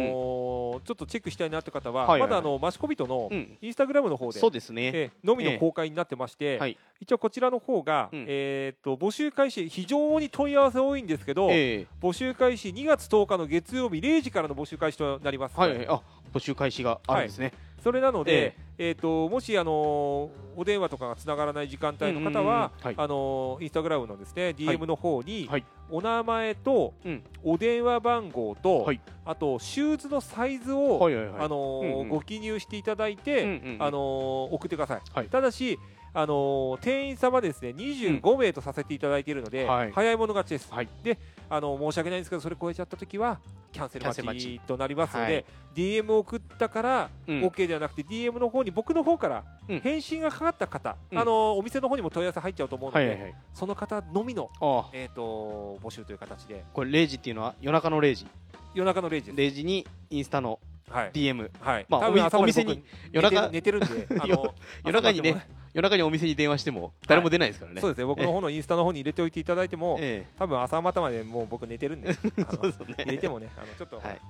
[0.85, 3.59] ちょっとチェックしたいなって方は、はいはいまだあのマシコビトのうん。
[3.61, 4.87] インスタグラムの方で、そうですね。
[4.87, 6.77] ええのみの公開になってまして、はい。
[7.01, 15.59] 一応こちらの方が、うんえっと募集開始、非常に問い合わせ多いんですけど、ええ募集開始2月10日の月曜日0時からの募集開始となります。
[15.59, 15.87] はいはい。
[15.89, 16.03] あ、
[16.33, 17.53] 募集開始があるんですね。
[17.83, 18.91] それなのでえ、え。
[18.93, 22.95] ー、ともし、あのお電話とかがつながらない時間帯の方は、はい。
[22.97, 25.65] あのインスタグラムのですね DM の方に、はい。
[25.91, 27.25] お名前と、うん。
[27.43, 29.01] お電話番号と、はい。
[29.25, 31.35] あとシューズのサイズを、はいはいはい。
[31.41, 35.27] あのご記入していただいて、あの送ってください、はい。
[35.27, 35.79] ただし、
[36.15, 39.93] あの店員様ですね25名とさせていただいているので、はい。
[39.93, 40.89] 早い者勝ちです、はい。
[41.03, 43.41] であの申し訳ないんですけどそれ超えちゃった時は
[43.73, 45.45] キャンセルキャンセル待待ちとなりますので、はい。
[45.75, 47.41] DM を送ったからうん。
[47.45, 49.81] OK ではなくて、DM の方に僕の方からうん。
[49.81, 51.19] 返信がかかった方、うん。
[51.19, 53.35] あのお店の方にも問い合わせ入っちゃうと思うので、はいはいはい。
[53.55, 56.65] その方のみの、ああ、えー、と募集という形で。
[56.75, 58.27] これ0時っていうのは夜中の0時。
[58.75, 59.55] 夜中の0時です。
[59.55, 61.51] 0時にインスタのはい DM。
[61.61, 61.87] はい。
[61.89, 67.81] まあお店に僕夜中寝てる寝てるんで あの夜中にね夜中にお店に電話しても誰も出ないですからね。
[67.81, 68.05] そうですね。
[68.05, 72.95] 僕の方のインスタの方に入れておいていただいても、え多分朝方までもう僕寝てるんで そうですよね。
[72.99, 74.21] 入れてもねあのちょっと、はい。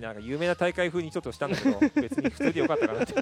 [0.00, 3.14] なんか有名な大会風にちょっとしたんだけど 別に普通でよかったかなって。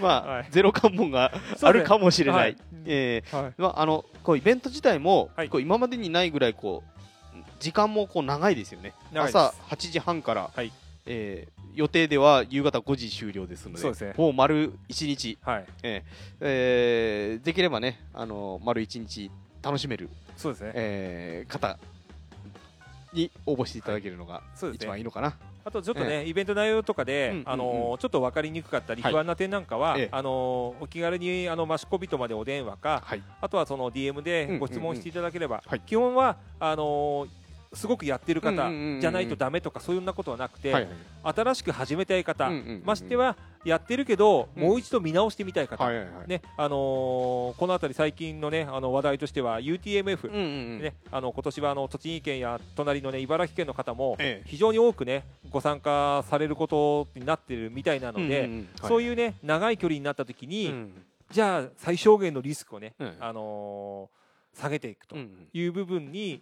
[0.00, 0.46] まあはい。
[0.50, 1.32] ゼロ関門が
[1.62, 2.52] あるかもしれなはい。
[2.52, 2.56] い。
[2.86, 3.36] ええ。
[3.36, 3.54] はい。
[3.58, 5.48] まあ、あのこうイベント自体も、はい。
[5.48, 8.94] こう今までにないぐらいこう時間もこう長いですよね。
[9.14, 10.72] 朝8時半から、はい
[11.06, 14.14] えー予定では夕方5時終了ですのでそうですね。
[14.16, 15.66] もう丸1日、はい。
[15.82, 19.30] えーえーできればねあの丸1日
[19.62, 20.72] 楽しめる、そうですね。
[20.74, 21.78] えー方
[23.12, 24.42] に応募していただけるのが
[24.72, 29.12] 一番いいのかな、あとちょっとね、イベント内容とかで、うんあのちょっと分かりにくかったり、はい。
[29.12, 30.08] 不安な点なんかは、ええ。
[30.12, 33.22] あのーお気軽にあのマシコビトまでお電話か、はい。
[33.40, 35.80] あとはその DM でご質問していただければ、はい。
[35.80, 37.28] 基本はあのー
[37.72, 39.00] すごくやってる方うんうんうんうん。
[39.00, 40.88] じゃないとダメとかそういうようなことはなくて、はい
[41.22, 44.62] 新しく始めたい方、うんうんうんましてはやってるけど、うん。
[44.62, 46.28] もう一度見直してみたい方、はいはいはい。
[46.28, 50.44] ねあのーこの辺り最近の,、ね、あの話題としては UTMF、うんうんう
[50.78, 50.82] ん。
[50.82, 54.48] ね、あの今年はあの栃木県や隣の、ね、茨城県の方もええ。
[54.48, 58.68] 非常に多く、ね、ご参加されることになっているみたいなので、うんうんうん。
[58.88, 65.48] そういう、ね、長い距離になった時に、うんじゃあ最小限のリスクをね、うんあのー下げていくとうんうん。
[65.52, 66.40] いう部分に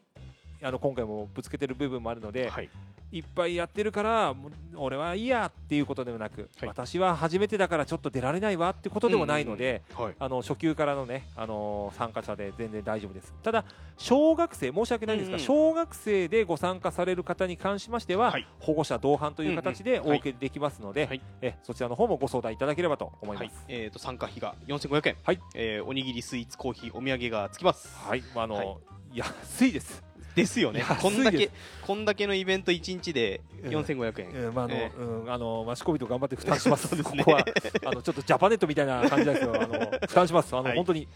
[0.64, 2.70] あの今回もぶつけてる部分もあるので、はい。
[3.12, 4.34] いっぱいやってるから
[4.74, 6.68] 俺はいいやっていうことではなく、はい。
[6.68, 10.14] 私は初めてだからちょっと出られないわってことでもないので、はい。
[10.18, 13.34] あの初級からのね、あのー参加者で全然大丈夫です。
[13.42, 13.64] ただ
[13.98, 15.46] 小学生申し訳ないんですが、うんうん。
[15.46, 18.46] 小学生でご参加される方に関しましては、はい。
[18.58, 20.10] 保護者同伴という形でうんうん。
[20.12, 20.20] はい。
[20.20, 21.20] OK できますので、はい。
[21.42, 23.48] えそちらの方もご相談いただければと思いはい。
[23.48, 23.64] ます。
[23.68, 25.40] えー、と参加費が4500円、はい。
[25.54, 27.94] えーおにぎりスイーツコーヒーお土産がつきます。
[28.08, 28.76] はい、まああのはい。
[29.14, 30.02] 安いです、
[30.35, 30.85] ですよね。
[31.01, 31.51] こんだけ
[31.82, 36.95] こんだけのイベント1日でうん4500円、うんまああのえうん、あのマシコビと頑張って負担します。
[36.95, 37.03] ね。
[37.03, 37.45] ここは
[37.85, 40.55] あのちょっとジャパネットみたいな感じですけどあの 負担します。
[40.55, 40.76] あの、はい。
[40.76, 41.09] 本当に、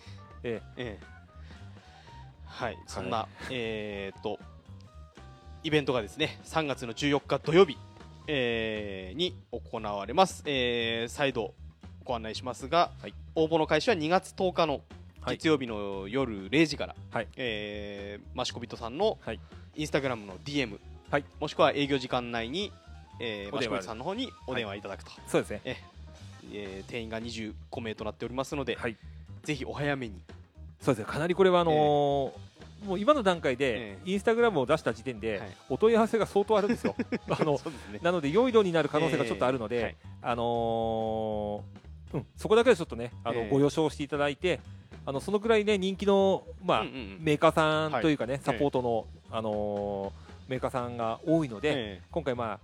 [0.44, 0.98] ええ。
[1.00, 1.18] え
[2.46, 2.78] はい。
[2.86, 4.38] そんな、えー、と
[5.62, 7.76] イベントがですね3月の14日土曜日、
[8.26, 11.54] えーに行われます、えー再度
[12.04, 13.14] ご案内しますが、はい。
[13.34, 14.82] 応募の開始は2月10日のはい
[15.30, 17.28] 月曜日の夜0時から、はい。
[17.36, 19.40] えーマシコビットさんのはい。
[19.76, 20.78] インスタグラムの DM、
[21.10, 21.24] はい。
[21.40, 22.72] もしくは営業時間内に、
[23.20, 25.60] えー、マシお電話コビットさんの方にお電話いただくと、えそうですね。
[25.64, 27.52] えー定員が25
[27.82, 28.96] 名となっておりますので、はい。
[29.42, 30.20] ぜひお早めに。
[30.80, 31.12] そうですね。
[31.12, 32.32] かなりこれはあのー
[32.86, 35.48] もう今の段階でえインスタグラムを出した時点で、はい。
[35.68, 36.94] お問い合わせが相当あるんですよ。
[37.28, 37.54] あの
[37.92, 37.98] ね。
[38.02, 39.96] なので良い度になる可能性がちょっとあるので、えーはい。
[40.22, 43.48] あのーうん、そこだけはちょっとねあの、えー。
[43.50, 44.60] ご了承していただいて
[45.08, 47.18] あのそのくらいね人気の、まあうんうんうん。
[47.20, 48.38] メーカーさんというかね、い。
[48.44, 52.60] サポートの、あのーメーカーさんが多いので、え今回、まあ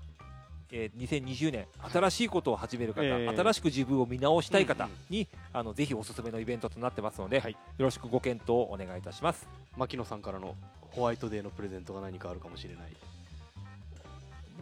[0.71, 7.53] えー2020年新しいことを始める方、えー新しく自分を見直したい方うんうんに、あのぜひおすすめのイベントとなってますので、はい。
[7.53, 9.49] よろしくご検討をお願いいたします。
[9.77, 10.55] ー牧野さんからの
[10.91, 12.93] ホワイトデーのプレゼントが何かあるかもしれない。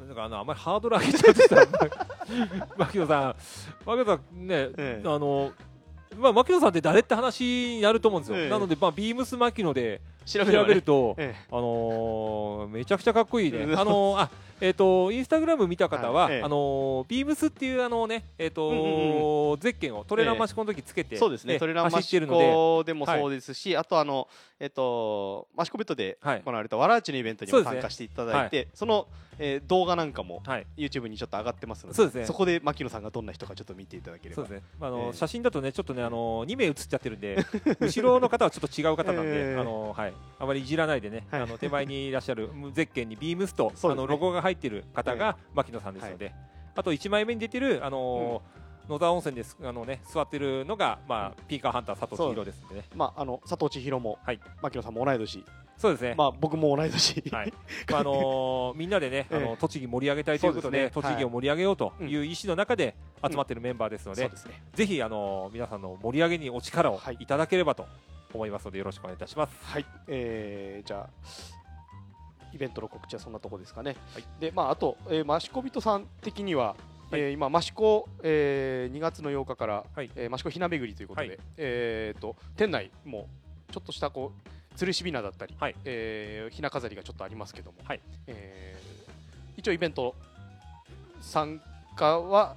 [0.06, 1.66] なんかあのあんまりハードル上げちゃうとさ
[2.78, 3.36] 牧野さん
[3.84, 5.02] 牧野さんね、ええ。
[5.04, 5.52] あの
[6.16, 8.48] まあ、牧野さんって誰って話になると思うんですよ、ええ。
[8.48, 13.78] なので、まあ、ビームス牧野で調調べると、えあのーめちゃくちゃかっこいいね、うん。
[13.78, 16.42] あのーあえっ、とインスタグラム見た方は、はいええ。
[16.42, 18.76] あのービームスっていうあのねえっ、とうん
[19.52, 21.54] うんゼッケンをトレーラーマシコの時つけて、えそうですね。
[21.54, 22.94] えトレランマシコで。
[22.94, 24.28] もそうですし、あとあの
[24.60, 26.42] えっとマシコベットではい。
[26.44, 29.08] 行われたわらあちのイベントにも参加していただいてその、
[29.38, 30.66] えー動画なんかもはい。
[30.76, 32.26] YouTube にちょっと上がってますのでね。
[32.28, 34.42] こで牧野さんがどんな人かちょっと見ていただければ。
[34.42, 35.12] そうですね、あのええ。
[35.16, 37.36] 写真だとねちょっとねあの2名写っちゃってるんで
[37.80, 39.60] 後ろの方はちょっと違う方なんで、ええ。
[39.60, 41.42] あのはい、あまりいじらないでね、はい。
[41.42, 43.72] あの手前にいらっしゃる ゼッケンにビームスと、ね。
[43.84, 46.34] あのロゴが入ってる方が牧野さんですので、
[46.74, 48.42] あと1枚目に出てるあの
[48.92, 54.40] 野沢温泉ですあのね座ってるのがまあピーカーハンター佐藤千尋ですんでねまああの佐藤千尋も、はい。
[54.62, 55.44] 牧野さんも同い年。
[55.78, 57.52] そうですね、まあ僕も同い年、はい。
[57.90, 59.44] まああのーみんなでね、あええ。
[59.48, 62.04] の栃木盛り上げたいということで栃木を盛り上げようとはい。
[62.04, 62.94] いう意思の中で
[63.28, 64.62] 集まってるメンバーですので、そうですね。
[64.74, 67.16] ぜひあの皆さんの盛り上げにお力をはい。
[67.18, 67.86] いただければと
[68.32, 69.56] 思いますのでよろしくお願いいたします。
[69.64, 71.10] はい、えー、じゃあ
[72.52, 74.24] イベントの告知はそんなとこですかね、はい。
[74.38, 76.76] でまああと、えー、マシコビトさん的には、
[77.12, 77.20] はい。
[77.20, 80.10] えー今マシコ、えー、2月の8日から、はい。
[80.16, 81.38] えーマシコひな巡りということで、はい。
[81.58, 83.28] えー、と店内も
[83.70, 85.74] ちょっとしたこう吊るしびなだったり、はい。
[85.84, 88.00] えーひな飾りがちょっとありますけども、はい。
[88.26, 89.02] えー
[89.58, 90.14] 一応イベント
[91.20, 91.60] 参
[91.94, 92.56] 加は、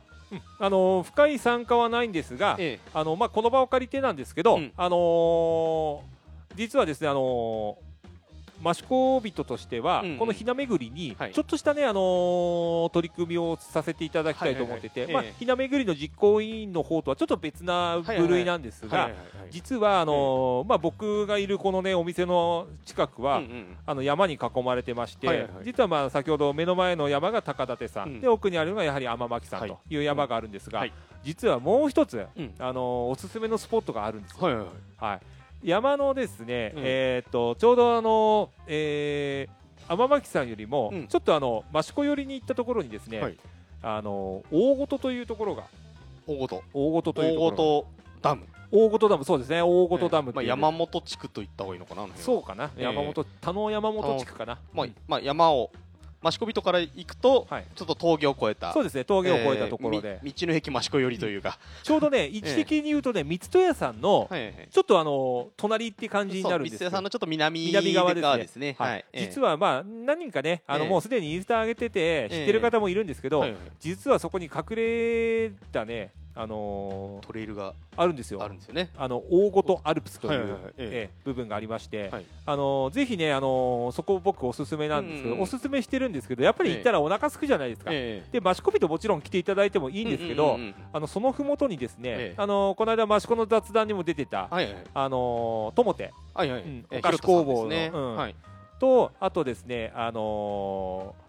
[0.59, 2.79] あの深い参加はないんですが、え。
[2.93, 4.71] あのまあこの場を借りてなんですけど、うん。
[4.77, 6.01] あのー
[6.55, 7.84] 実はですねあのー
[8.63, 10.17] 益子人としては、うんうん。
[10.17, 11.33] このひな巡りにはい。
[11.33, 19.11] ちょっとしたね、あのー取り組みをさせていただきたいと思ってて、まあひな巡りの実行委員の方とはちょっと別な部類なんですが、
[19.49, 23.77] 実はあのーまあ僕がいるこのねお店の近くは、うんうん。
[23.85, 25.65] あの山に囲まれてまして、はいはいはい。
[25.65, 29.69] 実はまあ先ほど目の前の山が高立さん、うんで奥にあるのがやはり天巻さんはい。
[29.69, 30.93] という山があるんですが、はい。
[31.23, 32.53] 実はもう一つ、うん。
[32.59, 34.37] あのおすすめのスポットがあるんですよ。
[34.45, 34.75] はいはいはい。
[34.97, 35.19] はい、
[35.65, 36.81] 山のですね、うん。
[36.85, 41.07] えーっとちょうどあの、えー、天巻さんよりも、うん。
[41.07, 43.37] ちょっとあの益子寄りに行ったところにですね、はい。
[43.81, 45.63] あの大ごとというところが
[46.27, 46.63] 大ごと。
[46.71, 47.87] 大ごとという大ところごと
[48.21, 48.45] ダム。
[48.71, 55.71] 大ごとダムそうですね大ごとダムってまあ、山本地区と言った方がいいのかなそうかな、ええ山本田野山本地区かな、まあまあ、山を
[56.27, 57.65] 益子人から行くと、はい。
[57.75, 58.73] ちょっと峠を越えた。
[58.73, 64.67] そうですね峠を越えたところで、えーみ道の駅益子寄りというか、 ちょうどね位置的に言うとね三戸屋さんのはいはい。
[64.69, 68.67] ちょっとあの隣って感じになるんです三よツ矢さんのちょっと南南側ですね。
[68.67, 68.75] ね。
[68.77, 69.05] はい。
[69.13, 73.59] ええ実はまあ何人かねあのええもうすでにインスタ上げてて知ってる方もいるんですけど、はいはい。
[73.79, 78.43] 実はそこに隠れたねあのートレイルがあるんですよ。
[78.43, 78.89] あるんですよね。
[78.97, 80.61] あの大ごとアルプスという、はいはいはい。
[80.61, 81.19] ええええ。
[81.23, 82.25] 部分がありまして、はい。
[82.45, 88.39] あのーぜひね、あのーそこ僕おすすめなんですけど、うんうんおすすめしてるんですけどやっぱり行ったらお腹すくじゃないですか、ええ。
[88.39, 92.33] で益子人もちろん来ていただいてもいいんですけど、うんうんうんあのそのふもとにですね、ええ。
[92.37, 96.61] あのーこの間益子の雑談にも出てた、はいはいあのートモテはいはい。
[96.61, 97.91] うんええお菓子工房のね。
[97.93, 98.15] うん。
[98.15, 98.35] はい。
[98.79, 101.24] とあとですねあのー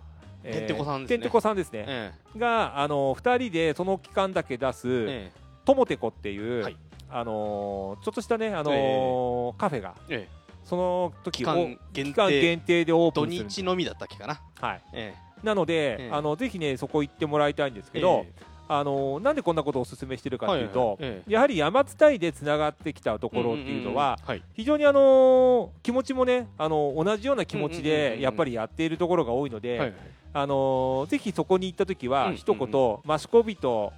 [0.53, 1.16] てんてこさんですね。
[1.16, 6.76] てんてこさんですね、えが、あのー、2人でその期間だけ出す、ええともてこっていう、はい。
[7.11, 10.36] あのーちょっとしたね、あのーカフェがええ。
[10.64, 12.12] その時期間を限
[12.61, 13.44] 定でオープ土ンする。
[13.44, 14.40] んです日のみだったっけかな。
[14.61, 16.11] はい、えなので、ええ。
[16.12, 18.32] あのぜひねそこ行ってもらいたいんですえけど、え
[18.69, 20.99] あのーなんでこんなことをお勧めしてるかというと、
[21.29, 24.19] やはり山伝いでつながってきたところっていうのは、
[24.55, 29.93] 非常にあのー気持ちもね、あのー同じような気持ちでやっぱりやっているところが多いので、
[30.33, 32.59] あのーぜひそこに行った時は、うん一言、
[33.17, 33.93] 益子人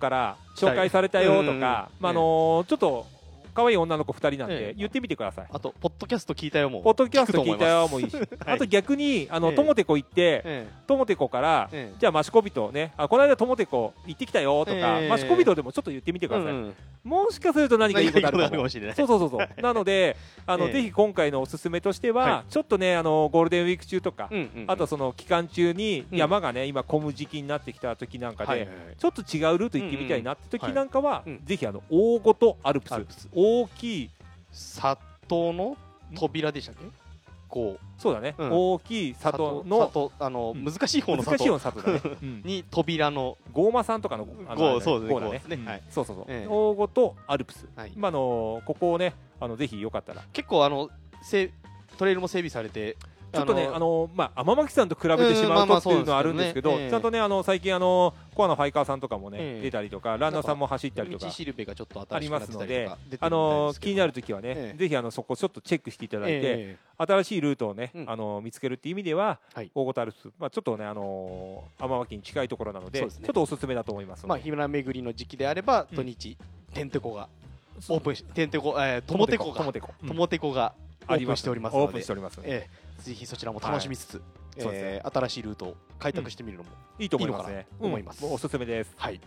[0.00, 3.06] から紹介されたよとか、まああのーちょっと
[3.54, 4.58] 可愛い女の子2人なんええ。
[4.58, 5.46] で言ってみてください。
[5.50, 6.82] あとポッドキャスト聞いたよもう。
[6.82, 8.26] ポッドキャスト聞いたよもいいし、 はい。
[8.46, 9.54] あと逆にあの、ええ。
[9.54, 15.14] ともてこ行って、えともてこから、じゃあ益子人ね、あこの間ともてこ行ってきたよとか、ええ。
[15.14, 16.54] 益子人でもちょっと言ってみてください。
[17.04, 18.68] もしかすると何かいいことあるかも。
[18.68, 18.96] しれない。
[18.96, 19.48] そうそうそうそう。
[19.60, 20.72] なので、あの、ええ。
[20.72, 24.30] ぜひ今回のおすすめとしては、はちょっとね、あのゴールデンウィーク中とか、
[24.66, 26.18] あとその期間中にうん。
[26.18, 34.10] 山がね、今混む時期になってきた時なんかで、ちょっと違うルート行ってみたいなって時なんかは、ぜひあの大ごとアルプス大きい
[34.50, 35.76] 里の
[36.14, 36.84] 扉でしたっけ？
[37.48, 38.00] こう。
[38.00, 38.50] そうだね、うん。
[38.50, 40.64] 大きい里の里あのうん。
[40.64, 43.36] 難しい方の難しいよ里うな里だね、 うん、に扉の。
[43.52, 45.42] ゴーマさんとかのゴーそうですねゴーだね。
[45.48, 45.56] ね。
[45.56, 45.64] うん。
[45.66, 45.82] はい。
[45.90, 46.46] そうそうそう、ええ。
[46.48, 47.92] 大ごとアルプス、はい。
[47.94, 50.22] 今あのここをねあのぜひよかったら。
[50.32, 50.88] 結構あの
[51.22, 51.50] せ
[51.98, 52.96] トレイルも整備されて
[53.32, 59.62] ちょっとね、あのまあ、天巻さんと比べてしまうとっていうのはあるんですけど、ちゃんとね、あの最近あの、コアのファイカーさんとかもね、ええ。
[59.62, 64.78] 出たりとか、ランナーさんも走ったりとか道しるべがちょっとありますのであの気になるときはね、ええ。
[64.78, 68.10] ぜひあのそこちょっとチェックしていただいて、え新しいルートをね、うん。
[68.10, 69.70] あの見つけるっていう意味では、はい。
[69.74, 75.96] 大ごとアルプス、まあ、ちょっとね、あの天巻に近いところなのでちょっとおすすめだと思いますえまあ日村巡りの時期であればうん。
[75.96, 76.36] 土日
[76.74, 77.28] てんてこが
[77.88, 80.08] オープンしてんてこえーともてこがともてこ、うん。
[80.08, 80.74] ともてこが
[81.08, 81.84] オープンしておりますので。
[81.86, 84.22] オープンしておりますええぜひそちらも楽しみつつ
[84.58, 84.88] そうですね。
[84.96, 87.66] えー新しいルートを開拓してみるのもいいと思いますね。
[87.78, 88.32] 思いますうん。
[88.32, 88.92] おすすめです。
[88.96, 89.20] はい。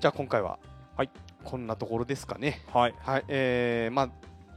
[0.00, 0.58] じゃあ今回は
[0.96, 1.10] はい。
[1.44, 2.62] こんなところですかね。
[2.72, 3.24] はい、はい。
[3.28, 4.10] えーまあ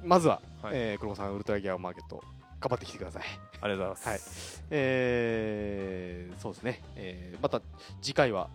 [0.04, 0.74] まずははい。
[0.76, 2.24] えー黒子さんウルトラギアマーケット
[2.60, 3.24] 頑張ってきてください。
[3.62, 4.64] ありがとうございます。
[4.70, 7.62] えーそうですね、えーまた
[8.02, 8.50] 次回は、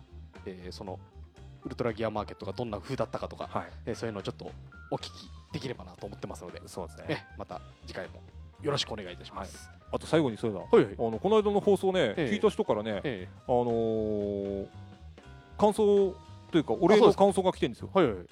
[0.45, 0.99] えーその
[1.63, 4.51] ウルトラギアマーケットがどんな風だったかとか、はい、えーそういうのをちょっと
[4.91, 5.09] お聞き
[5.51, 7.05] できればなと思ってますので、そうですね。
[7.07, 8.21] ね、また次回も
[8.61, 9.69] よろしくお願いいたします。
[9.91, 14.67] あと最後にそうだ、はい、はいあのこの間の放送ね、ええ聞いた人からね、えあのー
[15.57, 16.13] 感想
[16.51, 17.89] というか、お礼の感想が来てるんですよ。
[17.93, 18.25] ーはいはい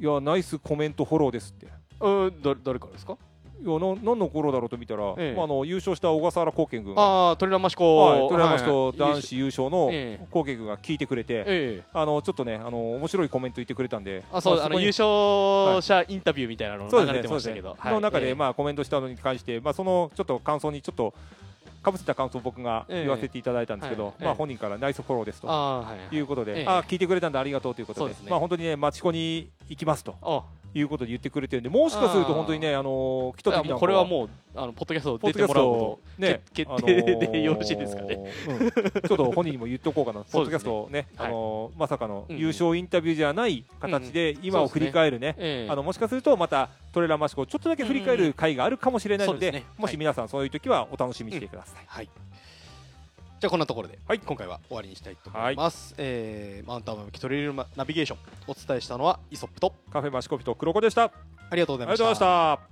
[0.00, 1.66] いや、ナイスコメントフォローですって。
[1.66, 1.68] い
[2.00, 3.16] あー誰誰からですか？
[3.64, 5.34] や、な何の頃だろうと見たら、ええ。
[5.34, 7.96] まあ、あの優勝した小笠原光健君が、ああトレランマシコ。
[7.96, 10.24] はい、トレラマスとはい男子優勝のええ。
[10.26, 11.82] 光健君が聞いてくれて、ええ。
[11.92, 21.14] あのちょっとね、あの面白いコメント言ってくれたんで、あそうまこにあの優勝者インタビューみたいなの流れてましたけど、の中で、あまあ、コメントしたのに関して、まあ、そのちょっと感想にちょっと
[21.82, 25.46] かぶせた感想を僕が言わせていただいたんですけど、まあ、ええはい本人からナイスフォローですと。
[25.46, 26.16] いはい。
[26.16, 26.66] いうことで、ええ。
[26.66, 28.30] あ聞いてくれたんでありがとうということでですね。
[28.30, 30.16] まあ、本当にね町子に行きますと。
[30.22, 30.42] あ
[30.74, 38.32] いうことで言ってくれてるんでもしかすると本当にねあの来た時これはもうあのポッドキャスト出てもらうこトね決決定でよろしいですかね
[39.06, 52.08] ちょっと本人にも言っとこうかな、ポッドキャストをね、はいあのーまさかの優勝インタビューじゃない形で今を振り返るねあのもしかするとまたトレランマシコをちょっとだけ振り返る回があるかもしれないので,、もし皆さんそういう時はお楽しみにしてください。
[53.40, 53.46] はい。
[53.46, 55.94] じゃあこんなところで、今回は終わりにしたいと思います。
[55.98, 61.04] えーマウントアマムキトレイルナビゲーションお伝えしたのはイソップとカフェマシコピと黒子でした。
[61.04, 61.12] あ
[61.50, 62.04] ありがとうございました。
[62.04, 62.69] りがとうございました。